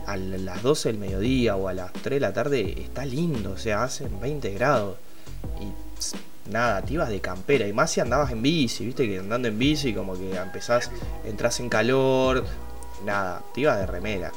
[0.06, 3.56] a las 12 del mediodía o a las 3 de la tarde está lindo, o
[3.56, 4.96] sea, hacen 20 grados.
[5.60, 7.66] Y nada, te ibas de campera.
[7.66, 10.90] Y más si andabas en bici, viste que andando en bici como que empezás,
[11.24, 12.44] entras en calor,
[13.04, 14.32] nada, te ibas de remera.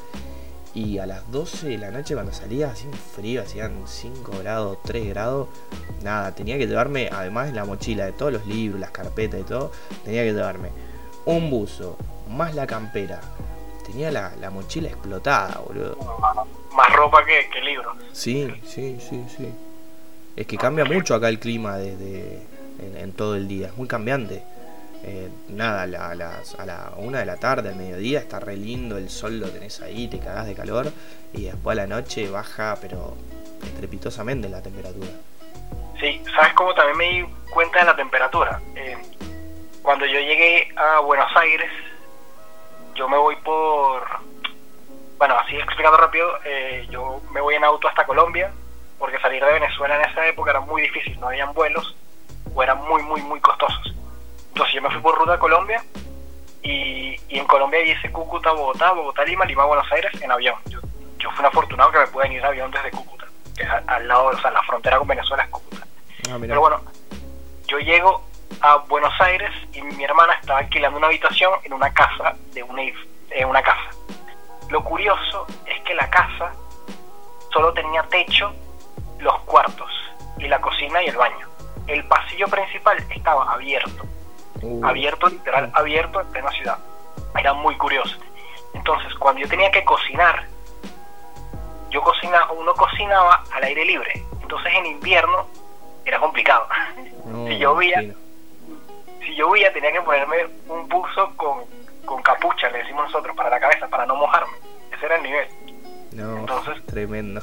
[0.75, 4.77] Y a las 12 de la noche cuando salía hacía un frío, hacían 5 grados,
[4.86, 5.49] 3 grados.
[6.03, 9.43] Nada, tenía que llevarme, además de la mochila de todos los libros, las carpetas y
[9.43, 9.71] todo,
[10.03, 10.69] tenía que llevarme
[11.25, 11.97] un buzo,
[12.29, 13.21] más la campera.
[13.86, 15.98] Tenía la, la mochila explotada, boludo.
[16.76, 17.96] Más ropa que, que libros.
[18.12, 19.54] Sí, sí, sí, sí.
[20.36, 22.41] Es que cambia mucho acá el clima desde
[22.80, 24.43] en, en todo el día, es muy cambiante.
[25.06, 28.39] Eh, nada, a, la- a las, a la una de la tarde, al mediodía, está
[28.39, 30.91] re lindo, el sol lo tenés ahí, te cagás de calor.
[31.34, 33.15] Y después a la noche baja, pero
[33.63, 35.10] estrepitosamente la temperatura.
[36.00, 38.62] Sí, ¿sabes cómo también me di cuenta de la temperatura?
[38.76, 38.98] Eh,
[39.82, 41.69] cuando yo llegué a Buenos Aires,
[42.96, 43.73] yo me voy por...
[45.54, 48.52] Así explicando rápido, eh, yo me voy en auto hasta Colombia,
[48.98, 51.96] porque salir de Venezuela en esa época era muy difícil, no habían vuelos,
[52.56, 53.94] o eran muy, muy, muy costosos.
[54.48, 55.84] Entonces yo me fui por ruta a Colombia,
[56.63, 60.56] y, y en Colombia hice Cúcuta, Bogotá, Bogotá, Lima, Lima, Buenos Aires en avión.
[60.66, 60.80] Yo,
[61.20, 63.84] yo fui un afortunado que me pude ir en avión desde Cúcuta, que es al,
[63.86, 65.86] al lado, o sea, la frontera con Venezuela es Cúcuta.
[66.32, 66.38] Ah.
[66.42, 66.82] Pero bueno,
[67.68, 68.24] yo llego
[68.60, 72.82] a Buenos Aires y mi hermana estaba alquilando una habitación en una casa de una,
[72.82, 73.92] en una casa.
[74.74, 76.52] Lo curioso es que la casa
[77.54, 78.52] solo tenía techo,
[79.20, 79.92] los cuartos
[80.40, 81.48] y la cocina y el baño.
[81.86, 84.04] El pasillo principal estaba abierto,
[84.64, 86.80] Uh, abierto literal, abierto en plena ciudad.
[87.38, 88.18] Era muy curioso.
[88.74, 90.48] Entonces, cuando yo tenía que cocinar,
[91.92, 94.26] yo cocina, uno cocinaba al aire libre.
[94.42, 95.48] Entonces, en invierno
[96.04, 96.66] era complicado.
[97.26, 98.26] no, si llovía, imagino.
[99.20, 101.66] si llovía tenía que ponerme un buzo con,
[102.06, 104.62] con capucha, le decimos nosotros, para la cabeza, para no mojarme.
[105.04, 105.48] Ese era el nivel.
[106.13, 107.42] No, entonces- tremendo.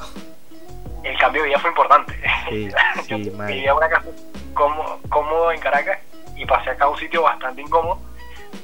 [1.03, 2.13] El cambio de vida fue importante.
[2.49, 2.69] Sí,
[3.07, 4.05] Yo sí, vivía una casa
[4.53, 5.99] cómodo, en Caracas
[6.35, 7.99] y pasé acá a un sitio bastante incómodo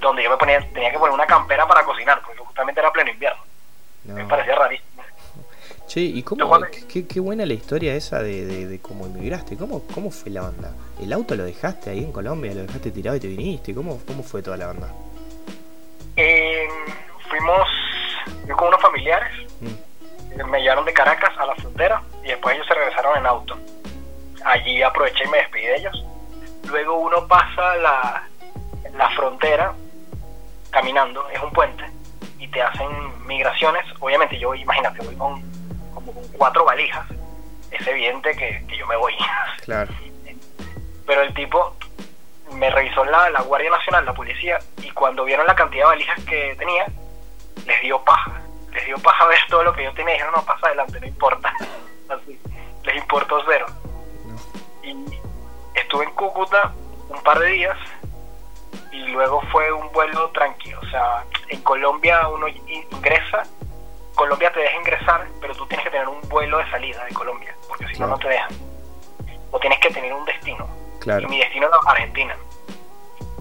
[0.01, 3.09] donde yo me ponía, tenía que poner una campera para cocinar, porque justamente era pleno
[3.11, 3.41] invierno.
[4.05, 5.03] Me parecía rarísimo.
[5.87, 9.55] Che, ¿y cómo, qué, qué- qué buena la historia esa de, de- de cómo emigraste?
[9.57, 10.71] ¿Cómo, ¿Cómo fue la onda?
[11.01, 12.53] ¿El auto lo dejaste ahí en Colombia?
[12.53, 13.73] ¿Lo dejaste tirado y te viniste?
[13.73, 14.91] ¿Cómo, cómo fue toda la onda?
[16.17, 16.67] Eh,
[17.29, 17.67] fuimos
[18.47, 22.67] yo con unos familiares, Mm, me llevaron de Caracas a la frontera y después ellos
[22.67, 23.57] se regresaron en auto.
[24.45, 26.05] Allí aproveché y me despedí de ellos.
[26.67, 28.23] Luego uno pasa la,
[28.95, 29.73] la frontera
[30.69, 31.83] caminando, es un puente,
[32.37, 32.87] y te hacen
[33.25, 33.83] migraciones.
[33.99, 35.41] Obviamente yo, imagínate, voy con,
[35.93, 37.05] como con cuatro valijas.
[37.71, 39.13] Es evidente que, que yo me voy.
[39.63, 39.91] claro.
[41.05, 41.73] Pero el tipo
[42.53, 46.23] me revisó la, la Guardia Nacional, la policía, y cuando vieron la cantidad de valijas
[46.25, 46.85] que tenía,
[47.67, 48.41] les dio paja.
[48.71, 51.07] Les dio paja ver todo lo que yo tenía y dijeron, no, pasa adelante, no
[51.07, 51.53] importa.
[52.09, 52.39] Así,
[52.83, 53.65] les importó cero.
[54.25, 54.35] No.
[54.83, 55.19] Y
[55.75, 56.73] estuve en Cúcuta
[57.09, 57.77] un par de días
[58.91, 60.79] y luego fue un vuelo tranquilo.
[60.81, 63.43] O sea, en Colombia uno ingresa,
[64.15, 67.55] Colombia te deja ingresar, pero tú tienes que tener un vuelo de salida de Colombia,
[67.67, 68.49] porque si no, no te dejan.
[69.51, 70.67] O tienes que tener un destino.
[70.99, 71.27] Claro.
[71.27, 72.35] Y mi destino era Argentina.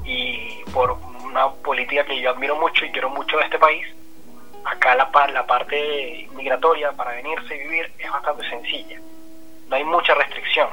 [0.05, 0.93] Y por
[1.25, 3.87] una política que yo admiro mucho y quiero mucho de este país,
[4.67, 8.99] acá la, la parte migratoria para venirse y vivir es bastante sencilla.
[9.69, 10.69] No hay mucha restricción.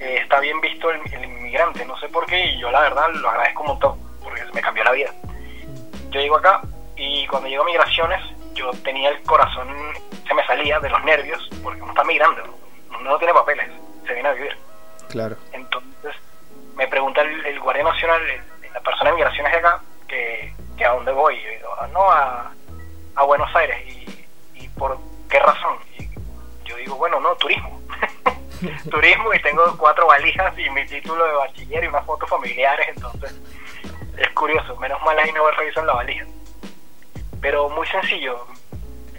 [0.00, 3.08] Eh, está bien visto el, el inmigrante, no sé por qué, y yo la verdad
[3.14, 5.12] lo agradezco un montón, porque me cambió la vida.
[6.10, 6.62] Yo llego acá
[6.96, 8.20] y cuando llego a migraciones,
[8.54, 9.68] yo tenía el corazón,
[10.26, 12.42] se me salía de los nervios, porque uno está migrando,
[12.90, 13.68] uno no tiene papeles,
[14.06, 14.56] se viene a vivir.
[15.08, 15.36] Claro.
[15.52, 16.14] Entonces
[16.76, 20.84] me pregunta el, el Guardia Nacional, el- la persona de migraciones de acá, que, que
[20.84, 21.40] a dónde voy.
[21.42, 22.52] Yo digo, "Ah, no, a,
[23.18, 23.76] a Buenos Aires.
[23.86, 24.96] Y, ¿Y por
[25.28, 25.76] qué razón?
[26.64, 27.80] Yo digo, bueno, no, turismo.
[28.90, 33.40] turismo y tengo cuatro valijas y mi título de bachiller y unas fotos familiares, entonces
[34.16, 34.76] es curioso.
[34.76, 36.26] Menos mal ahí no revisan la valija.
[37.40, 38.46] Pero muy sencillo.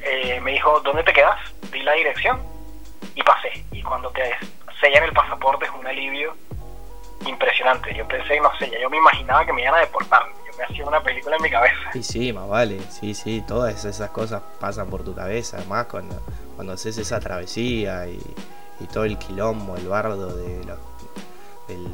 [0.02, 1.38] Eh, me dijo, ¿dónde te quedas?
[1.72, 2.42] Di la dirección
[3.16, 3.66] y pasé.
[3.72, 4.34] Y cuando te
[4.80, 6.36] sellan el pasaporte es un alivio
[7.26, 7.94] impresionante.
[7.94, 10.26] Yo pensé, no sé, ya yo me imaginaba que me iban a deportar.
[10.60, 11.76] Me hacía una película en mi cabeza.
[11.96, 12.80] Y sí, más vale.
[12.92, 15.58] Sí, sí, todas esas cosas pasan por tu cabeza.
[15.58, 16.20] Además, cuando,
[16.56, 18.20] cuando haces esa travesía y,
[18.82, 20.78] y todo el quilombo, el bardo de los,
[21.68, 21.88] del-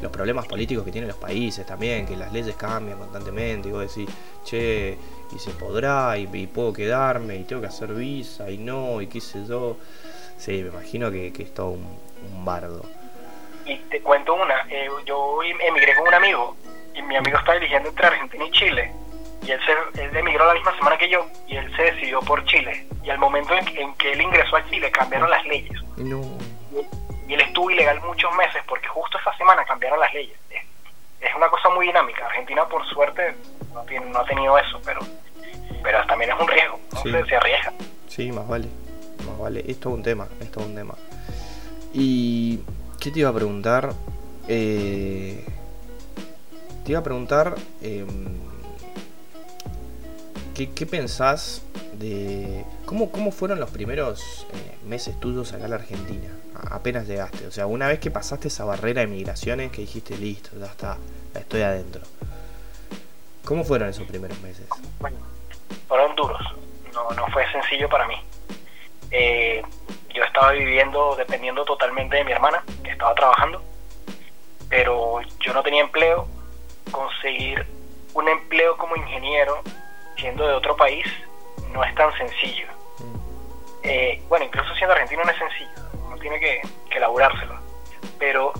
[0.00, 3.68] los problemas políticos que tienen los países también, que las leyes cambian constantemente.
[3.68, 4.08] Y vos decís,
[4.44, 4.96] che,
[5.34, 9.06] y se podrá, y, y puedo quedarme, y tengo que hacer visa, y no, y
[9.06, 9.76] qué sé yo.
[10.38, 11.86] Sí, me imagino que, que es todo un,
[12.34, 12.82] un bardo.
[13.64, 16.56] Y te cuento una, eh, yo emigré con un amigo
[16.94, 18.92] y mi amigo está eligiendo entre Argentina y Chile.
[19.44, 22.44] Y él, se, él emigró la misma semana que yo y él se decidió por
[22.44, 22.86] Chile.
[23.02, 25.80] Y al momento en, en que él ingresó a Chile cambiaron las leyes.
[25.96, 26.20] No.
[27.28, 30.36] Y él estuvo ilegal muchos meses porque justo esa semana cambiaron las leyes.
[30.50, 30.62] Es,
[31.20, 32.26] es una cosa muy dinámica.
[32.26, 33.34] Argentina por suerte
[33.74, 35.00] no, tiene, no ha tenido eso, pero
[35.82, 37.10] pero también es un riesgo, no Sí.
[37.10, 37.72] se, se arriesga.
[38.06, 38.68] Sí, más vale.
[39.26, 39.64] Más vale.
[39.66, 40.94] Esto es un tema, esto es un tema.
[41.92, 42.60] Y.
[43.00, 43.92] ¿Qué te iba a preguntar?
[44.46, 45.44] Eh,
[46.84, 47.54] te iba a preguntar.
[47.80, 48.38] em,
[50.54, 51.62] ¿qué, qué pensás
[51.94, 52.64] de.
[52.84, 56.28] ¿Cómo, cómo fueron los primeros eh, meses tuyos acá en la Argentina?
[56.70, 57.46] Apenas llegaste.
[57.46, 60.98] O sea, una vez que pasaste esa barrera de migraciones que dijiste, listo, ya está,
[61.34, 62.02] estoy adentro.
[63.44, 64.66] ¿Cómo fueron esos primeros meses?
[65.00, 65.16] Bueno,
[65.88, 66.40] fueron duros,
[66.94, 68.14] no, no fue sencillo para mí.
[69.10, 69.62] Eh,
[70.14, 73.62] yo estaba viviendo dependiendo totalmente de mi hermana, que estaba trabajando,
[74.68, 76.28] pero yo no tenía empleo.
[77.22, 77.64] Conseguir
[78.14, 79.62] un empleo como ingeniero,
[80.16, 81.06] siendo de otro país,
[81.72, 82.66] no es tan sencillo.
[83.84, 85.70] Eh, bueno, incluso siendo argentino no es sencillo,
[86.04, 87.54] uno tiene que, que laburárselo.
[88.18, 88.52] Pero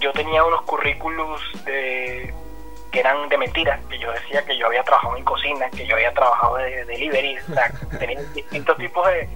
[0.00, 2.34] yo tenía unos currículums de,
[2.90, 5.94] que eran de mentira, que yo decía que yo había trabajado en cocina, que yo
[5.94, 9.28] había trabajado de, delivery, o sea, tenía distintos tipos de,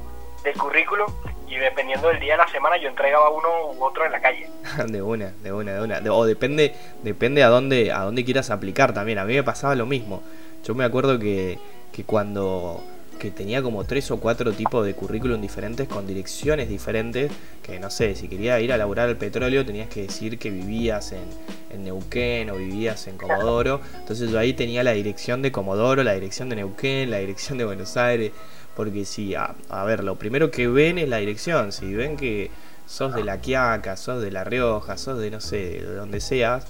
[0.43, 1.07] de currículum
[1.51, 4.49] y dependiendo del día de la semana yo entregaba uno u otro en la calle.
[4.89, 6.01] De una, de una, de una.
[6.01, 9.19] De- o depende, depende a dónde, a dónde quieras aplicar también.
[9.19, 10.23] A mí me pasaba lo mismo.
[10.65, 11.59] Yo me acuerdo que,
[11.93, 12.83] que cuando
[13.19, 17.33] que tenía como tres o cuatro tipos de currículum diferentes con direcciones diferentes,
[17.65, 21.11] que no sé, si quería ir a laburar el petróleo tenías que decir que vivías
[21.11, 21.25] en,
[21.73, 23.81] en Neuquén o vivías en Comodoro.
[23.99, 27.65] Entonces yo ahí tenía la dirección de Comodoro, la dirección de Neuquén, la dirección de
[27.65, 28.31] Buenos Aires.
[28.79, 31.73] Porque si, a, a ver, lo primero que ven es la dirección.
[31.73, 32.49] Si ven que
[32.87, 36.65] sos de La Quiaca, sos de La Rioja, sos de no sé, de donde seas,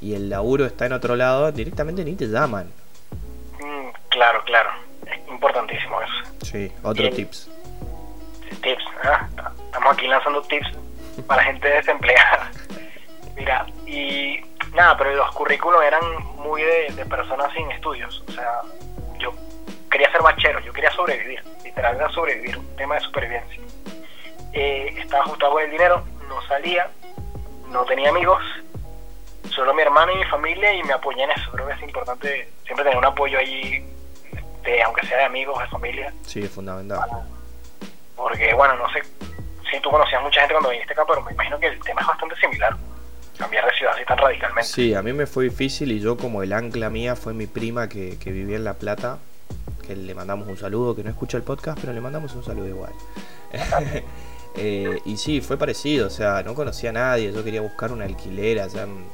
[0.00, 2.70] y el laburo está en otro lado, directamente ni te llaman.
[3.58, 4.70] Mm, claro, claro,
[5.04, 6.46] es importantísimo eso.
[6.46, 7.16] Sí, otro Bien.
[7.16, 7.50] tips.
[8.62, 8.84] tips.
[9.02, 9.28] ¿ah?
[9.66, 10.68] Estamos aquí lanzando tips
[11.26, 12.52] para gente desempleada.
[13.36, 14.36] Mira, y
[14.76, 16.02] nada, pero los currículos eran
[16.36, 18.22] muy de, de personas sin estudios.
[18.28, 18.60] O sea,
[19.18, 19.32] yo
[19.90, 21.42] quería ser bachero, yo quería sobrevivir.
[21.64, 23.60] Literal era sobrevivir, un tema de supervivencia.
[24.52, 26.90] Eh, estaba ajustado con el dinero, no salía,
[27.70, 28.42] no tenía amigos,
[29.50, 31.50] solo mi hermana y mi familia y me apoyé en eso.
[31.52, 36.12] Creo que es importante siempre tener un apoyo de, aunque sea de amigos, de familia.
[36.22, 37.00] Sí, es fundamental.
[38.16, 39.02] Porque, bueno, no sé
[39.70, 42.06] si tú conocías mucha gente cuando viniste acá, pero me imagino que el tema es
[42.06, 42.76] bastante similar.
[43.38, 44.68] Cambiar de ciudad así tan radicalmente.
[44.68, 47.88] Sí, a mí me fue difícil y yo como el ancla mía fue mi prima
[47.88, 49.18] que, que vivía en La Plata,
[49.88, 52.68] que le mandamos un saludo, que no escucha el podcast, pero le mandamos un saludo
[52.68, 52.92] igual.
[54.60, 58.02] Eh, y sí, fue parecido, o sea, no conocía a nadie, yo quería buscar un
[58.02, 59.04] alquiler allá en,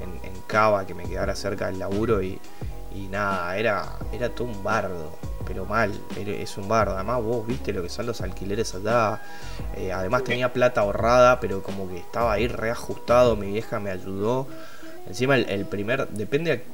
[0.00, 2.38] en- en Cava que me quedara cerca del laburo y,
[2.94, 5.10] y nada, era, era todo un bardo,
[5.46, 9.20] pero mal, es un bardo, además vos viste lo que son los alquileres allá,
[9.76, 14.46] eh, además tenía plata ahorrada, pero como que estaba ahí reajustado, mi vieja me ayudó,
[15.06, 16.64] encima el, el primer, depende,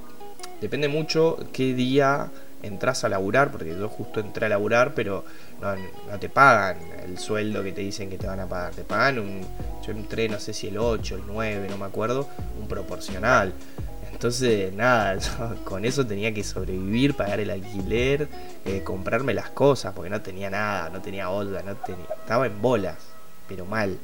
[0.60, 2.30] depende mucho qué día
[2.62, 5.24] entras a laburar, porque yo justo entré a laburar, pero
[5.60, 8.72] no, te pagan el sueldo que te dicen que te van a pagar.
[8.74, 9.40] Te pagan un.
[9.86, 12.28] Yo entré, no sé si el 8, el 9, no me acuerdo,
[12.60, 13.52] un proporcional.
[14.12, 18.28] Entonces, nada, yo con eso tenía que sobrevivir, pagar el alquiler,
[18.64, 22.06] eh, comprarme las cosas, porque no tenía nada, no tenía olla, no tenía.
[22.20, 22.98] Estaba en bolas,
[23.48, 23.98] pero mal.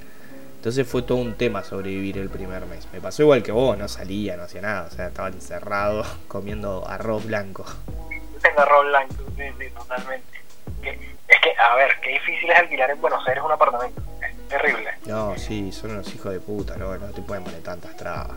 [0.58, 2.88] Entonces fue todo un tema sobrevivir el primer mes.
[2.92, 6.86] Me pasó igual que vos, no salía, no hacía nada, o sea, estaba encerrado comiendo
[6.88, 7.64] arroz blanco.
[8.44, 10.38] En arroz blanco, sí, sí, totalmente.
[10.82, 14.00] Es que, a ver, qué difícil es alquilar en Buenos Aires un apartamento.
[14.22, 14.90] Es terrible.
[15.06, 18.36] No, sí, son unos hijos de puta, no, no te pueden poner tantas trabas.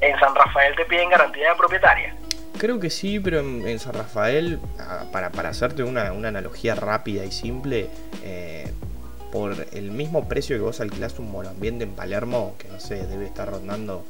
[0.00, 2.14] En San Rafael te piden garantía de propietaria.
[2.58, 4.58] Creo que sí, pero en, en San Rafael,
[5.12, 7.88] para, para hacerte una, una analogía rápida y simple,
[8.24, 8.72] eh,
[9.30, 13.26] por el mismo precio que vos alquilás un monoambiente en Palermo, que no sé, debe
[13.26, 14.04] estar rondando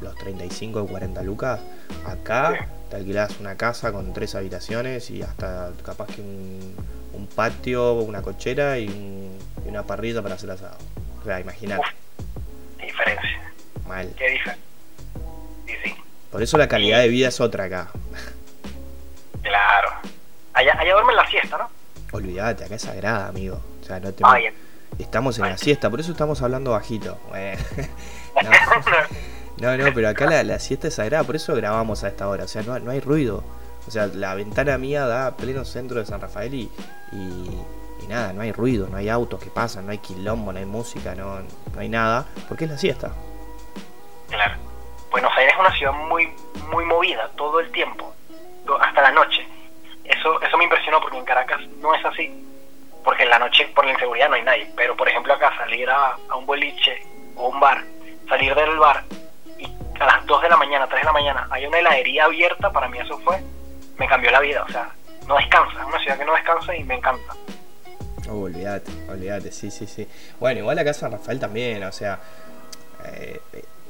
[0.00, 1.60] los 35 o 40 lucas,
[2.06, 6.74] acá te alquilás una casa con tres habitaciones y hasta capaz que un,
[7.12, 10.76] un patio, una cochera y, un- y una parrilla para hacer asado.
[11.20, 11.82] O sea, imagínate,
[12.78, 13.52] Qué diferencia,
[13.86, 14.12] mal.
[14.16, 14.64] qué diferencia.
[15.66, 15.94] Sí, sí,
[16.30, 17.88] Por eso la calidad de vida es otra acá.
[19.42, 19.90] claro.
[20.54, 21.68] Allá, allá duermen la siesta, ¿no?
[22.12, 23.60] Olvídate, acá es sagrada, amigo.
[23.82, 24.44] O sea, no te Ay,
[24.98, 25.50] Estamos en Ay.
[25.52, 27.18] la siesta, por eso estamos hablando bajito.
[27.34, 27.56] Eh,
[28.42, 28.50] no,
[29.60, 32.44] no, no, pero acá la, siesta es sagrada, por eso grabamos a esta hora.
[32.44, 33.42] O sea, no, no hay ruido.
[33.86, 36.70] O sea, la ventana mía da pleno centro de San Rafael y,
[37.12, 40.64] y, nada, no hay ruido, no hay autos que pasan, no hay quilombo, no hay
[40.64, 43.12] música, no, no hay nada, porque es la siesta.
[44.30, 44.54] Claro.
[45.10, 46.32] Buenos Aires es una ciudad muy
[46.70, 48.14] muy movida todo el tiempo,
[48.80, 49.46] hasta la noche.
[50.04, 52.44] Eso eso me impresionó porque en Caracas no es así.
[53.04, 55.88] Porque en la noche por la inseguridad no hay nadie, pero por ejemplo acá salir
[55.88, 57.02] a, a un boliche
[57.36, 57.82] o un bar,
[58.28, 59.04] salir del bar
[60.00, 62.88] a las 2 de la mañana, 3 de la mañana hay una heladería abierta, para
[62.88, 63.42] mí eso fue
[63.98, 64.90] me cambió la vida, o sea,
[65.26, 67.34] no descansa, es una ciudad que no descansa y me encanta.
[68.30, 70.08] Oh, olvídate, olvídate, sí, sí, sí.
[70.38, 72.20] Bueno, igual acá San Rafael también, o sea,
[73.06, 73.40] eh,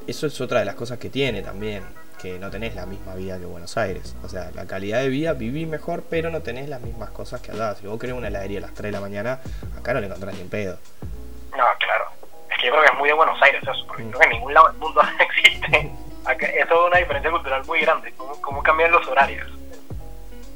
[0.07, 1.85] eso es otra de las cosas que tiene también,
[2.21, 4.17] que no tenés la misma vida que Buenos Aires.
[4.25, 7.53] O sea, la calidad de vida, viví mejor, pero no tenés las mismas cosas que
[7.53, 7.75] allá.
[7.75, 9.41] Si vos querés una heladería a las 3 de la mañana,
[9.79, 10.79] acá no le encontrás ni un pedo.
[11.57, 12.18] No, claro.
[12.61, 14.09] Que yo creo que es muy de Buenos Aires eso, porque Mm.
[14.11, 15.93] creo que en ningún lado del mundo existe.
[16.25, 19.49] Acá, eso es una diferencia cultural muy grande, cómo, cómo cambian los horarios.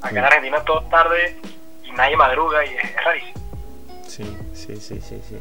[0.03, 0.26] Acá en Mm.
[0.26, 1.36] Argentina todo es tarde
[1.84, 3.32] y nadie madruga y es, es rarísimo.
[4.07, 5.36] Sí, sí, sí, sí, sí.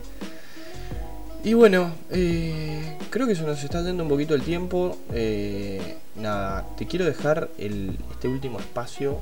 [1.44, 4.96] Y bueno, eh, creo que se nos está dando un poquito el tiempo.
[5.12, 9.20] Eh, nada, te quiero dejar el, este último espacio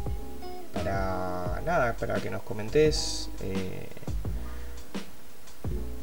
[0.73, 3.87] para nada, para que nos comentes eh,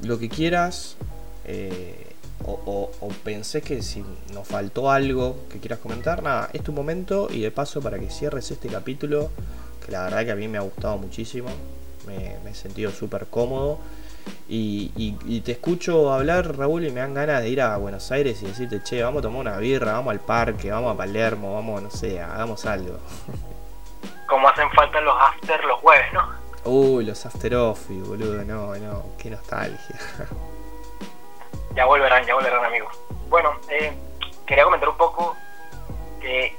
[0.03, 0.97] lo que quieras.
[1.47, 2.07] Eh,
[2.45, 6.73] o, o, o pensés que si nos faltó algo que quieras comentar, nada, es tu
[6.73, 9.31] momento y de paso para que cierres este capítulo,
[9.85, 11.49] que la verdad que a mí me ha gustado muchísimo,
[12.07, 13.79] me, me he sentido súper cómodo.
[14.49, 18.11] Y, y- y te escucho hablar, Raúl, y me dan ganas de ir a Buenos
[18.11, 21.55] Aires y decirte, che, vamos a tomar una birra, vamos al parque, vamos a Palermo,
[21.55, 22.99] vamos, no sé, hagamos algo.
[24.29, 26.29] Como hacen falta los after los jueves, ¿no?
[26.65, 29.97] Uy, los after office, boludo, no, no, qué nostalgia.
[31.77, 32.99] Ya volverán, ya volverán amigos.
[33.29, 33.93] Bueno, eh,
[34.47, 35.37] quería comentar un poco
[36.21, 36.55] que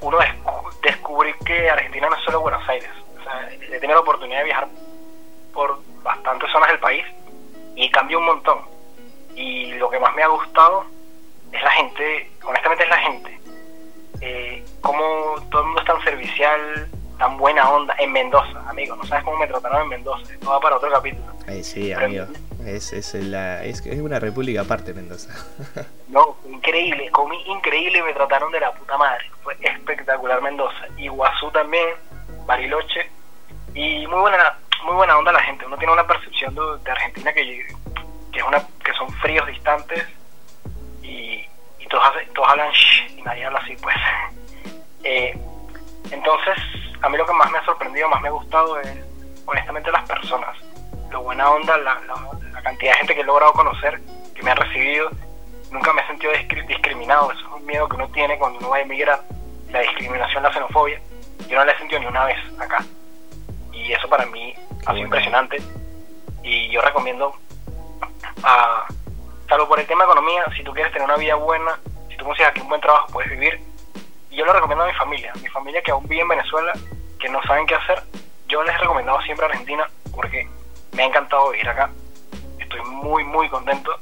[0.00, 2.90] uno descu- descubrí que Argentina no es solo Buenos Aires.
[3.18, 4.68] O sea, he tenido la oportunidad de viajar
[5.54, 7.04] por bastantes zonas del país
[7.76, 8.58] y cambió un montón.
[9.36, 10.84] Y lo que más me ha gustado
[11.52, 13.40] es la gente, honestamente es la gente.
[14.20, 16.88] Eh, cómo todo el mundo es tan servicial,
[17.18, 18.96] tan buena onda en Mendoza, amigo.
[18.96, 20.32] No sabes cómo me trataron en Mendoza.
[20.32, 21.26] Esto va para otro capítulo.
[21.46, 22.24] Eh, sí, amigo,
[22.66, 25.30] es, es, la, es, una república aparte, Mendoza.
[26.08, 29.30] No, increíble, comí increíble me trataron de la puta madre.
[29.42, 30.86] Fue espectacular Mendoza.
[30.96, 31.90] Iguazú también,
[32.46, 33.10] Bariloche.
[33.74, 35.66] Y muy buena muy buena onda la gente.
[35.66, 37.66] Uno tiene una percepción de, de Argentina que,
[38.32, 40.04] que, es una, que son fríos, distantes.
[41.02, 41.44] Y,
[41.78, 42.04] y todos,
[42.34, 43.96] todos hablan shh y nadie habla así, pues.
[45.08, 45.38] Eh,
[46.10, 46.56] entonces,
[47.00, 48.88] a mí lo que más me ha sorprendido, más me ha gustado es,
[49.44, 50.56] honestamente, las personas.
[51.12, 52.14] Lo buena onda, la- la
[52.66, 54.00] cantidad de gente que he logrado conocer,
[54.34, 55.10] que me ha recibido.
[55.70, 57.30] Nunca me he sentido discri- discriminado.
[57.30, 59.20] Eso es un miedo que uno tiene cuando uno va a emigrar.
[59.70, 61.00] La discriminación, la xenofobia.
[61.48, 62.84] Yo no la he sentido ni una vez acá.
[63.72, 64.54] Y eso para mí
[64.84, 65.58] ha sido impresionante.
[66.42, 67.34] Y yo recomiendo,
[68.42, 68.86] a,
[69.48, 72.24] salvo por el tema de economía, si tú quieres tener una vida buena, si tú
[72.24, 73.60] consideras que un buen trabajo puedes vivir,
[74.30, 76.72] y yo lo recomiendo a mi familia, mi familia que aún vive en Venezuela,
[77.18, 78.02] que no saben qué hacer,
[78.48, 80.48] yo les he recomendado siempre Argentina porque
[80.92, 81.90] me ha encantado vivir acá,
[82.66, 83.98] estoy muy muy contento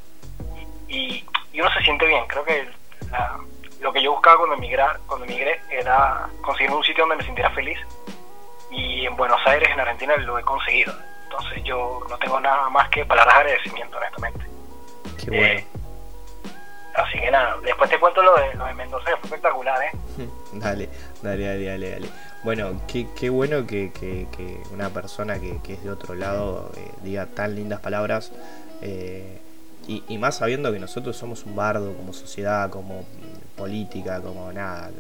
[0.89, 2.69] y, y uno se siente bien, creo que
[3.11, 3.39] la-
[3.81, 7.51] lo que yo buscaba cuando emigrar, cuando emigré era conseguir un sitio donde me sintiera
[7.51, 7.79] feliz
[8.71, 10.93] y en Buenos Aires, en Argentina, lo he conseguido.
[11.25, 14.47] Entonces yo no tengo nada más que palabras de agradecimiento, honestamente.
[15.23, 15.61] Qué bueno.
[15.61, 15.67] Eh,
[16.95, 19.91] así que nada, después te cuento lo de, lo de Mendoza, que fue espectacular, ¿eh?
[20.55, 20.89] Dale,
[21.23, 22.09] dale, dale, dale, dale.
[22.45, 23.91] Bueno, qué, bueno que,
[24.73, 28.33] una persona que, es de otro lado eh, diga tan lindas palabras.
[28.83, 29.39] eh,
[29.87, 33.05] y, más sabiendo que nosotros somos un bardo como sociedad, como
[33.57, 34.91] política, como nada.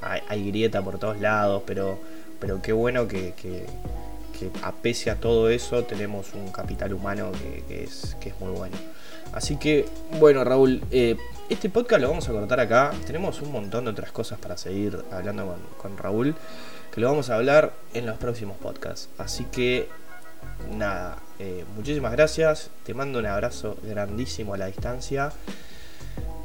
[0.00, 1.98] Hay, grieta por todos lados, pero,
[2.40, 3.34] pero qué bueno que,
[4.62, 7.30] a pese a todo eso tenemos un capital humano
[7.68, 8.76] que, es, muy bueno.
[9.32, 9.86] Así que,
[10.18, 11.16] bueno, Raúl, eh,
[11.48, 12.92] este podcast lo vamos a cortar acá.
[13.06, 16.34] Tenemos un montón de otras cosas para seguir hablando con Raúl,
[16.92, 19.08] que lo vamos a hablar en los próximos podcasts.
[19.18, 19.88] Así que,
[20.70, 22.70] nada, eh, muchísimas gracias.
[22.84, 25.32] Te mando un abrazo grandísimo a la distancia.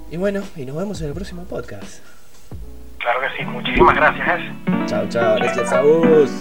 [0.09, 2.01] Y bueno, y nos vemos en el próximo podcast.
[2.99, 4.41] Claro que sí, muchísimas gracias.
[4.85, 6.31] Chao, chao, gracias a vos.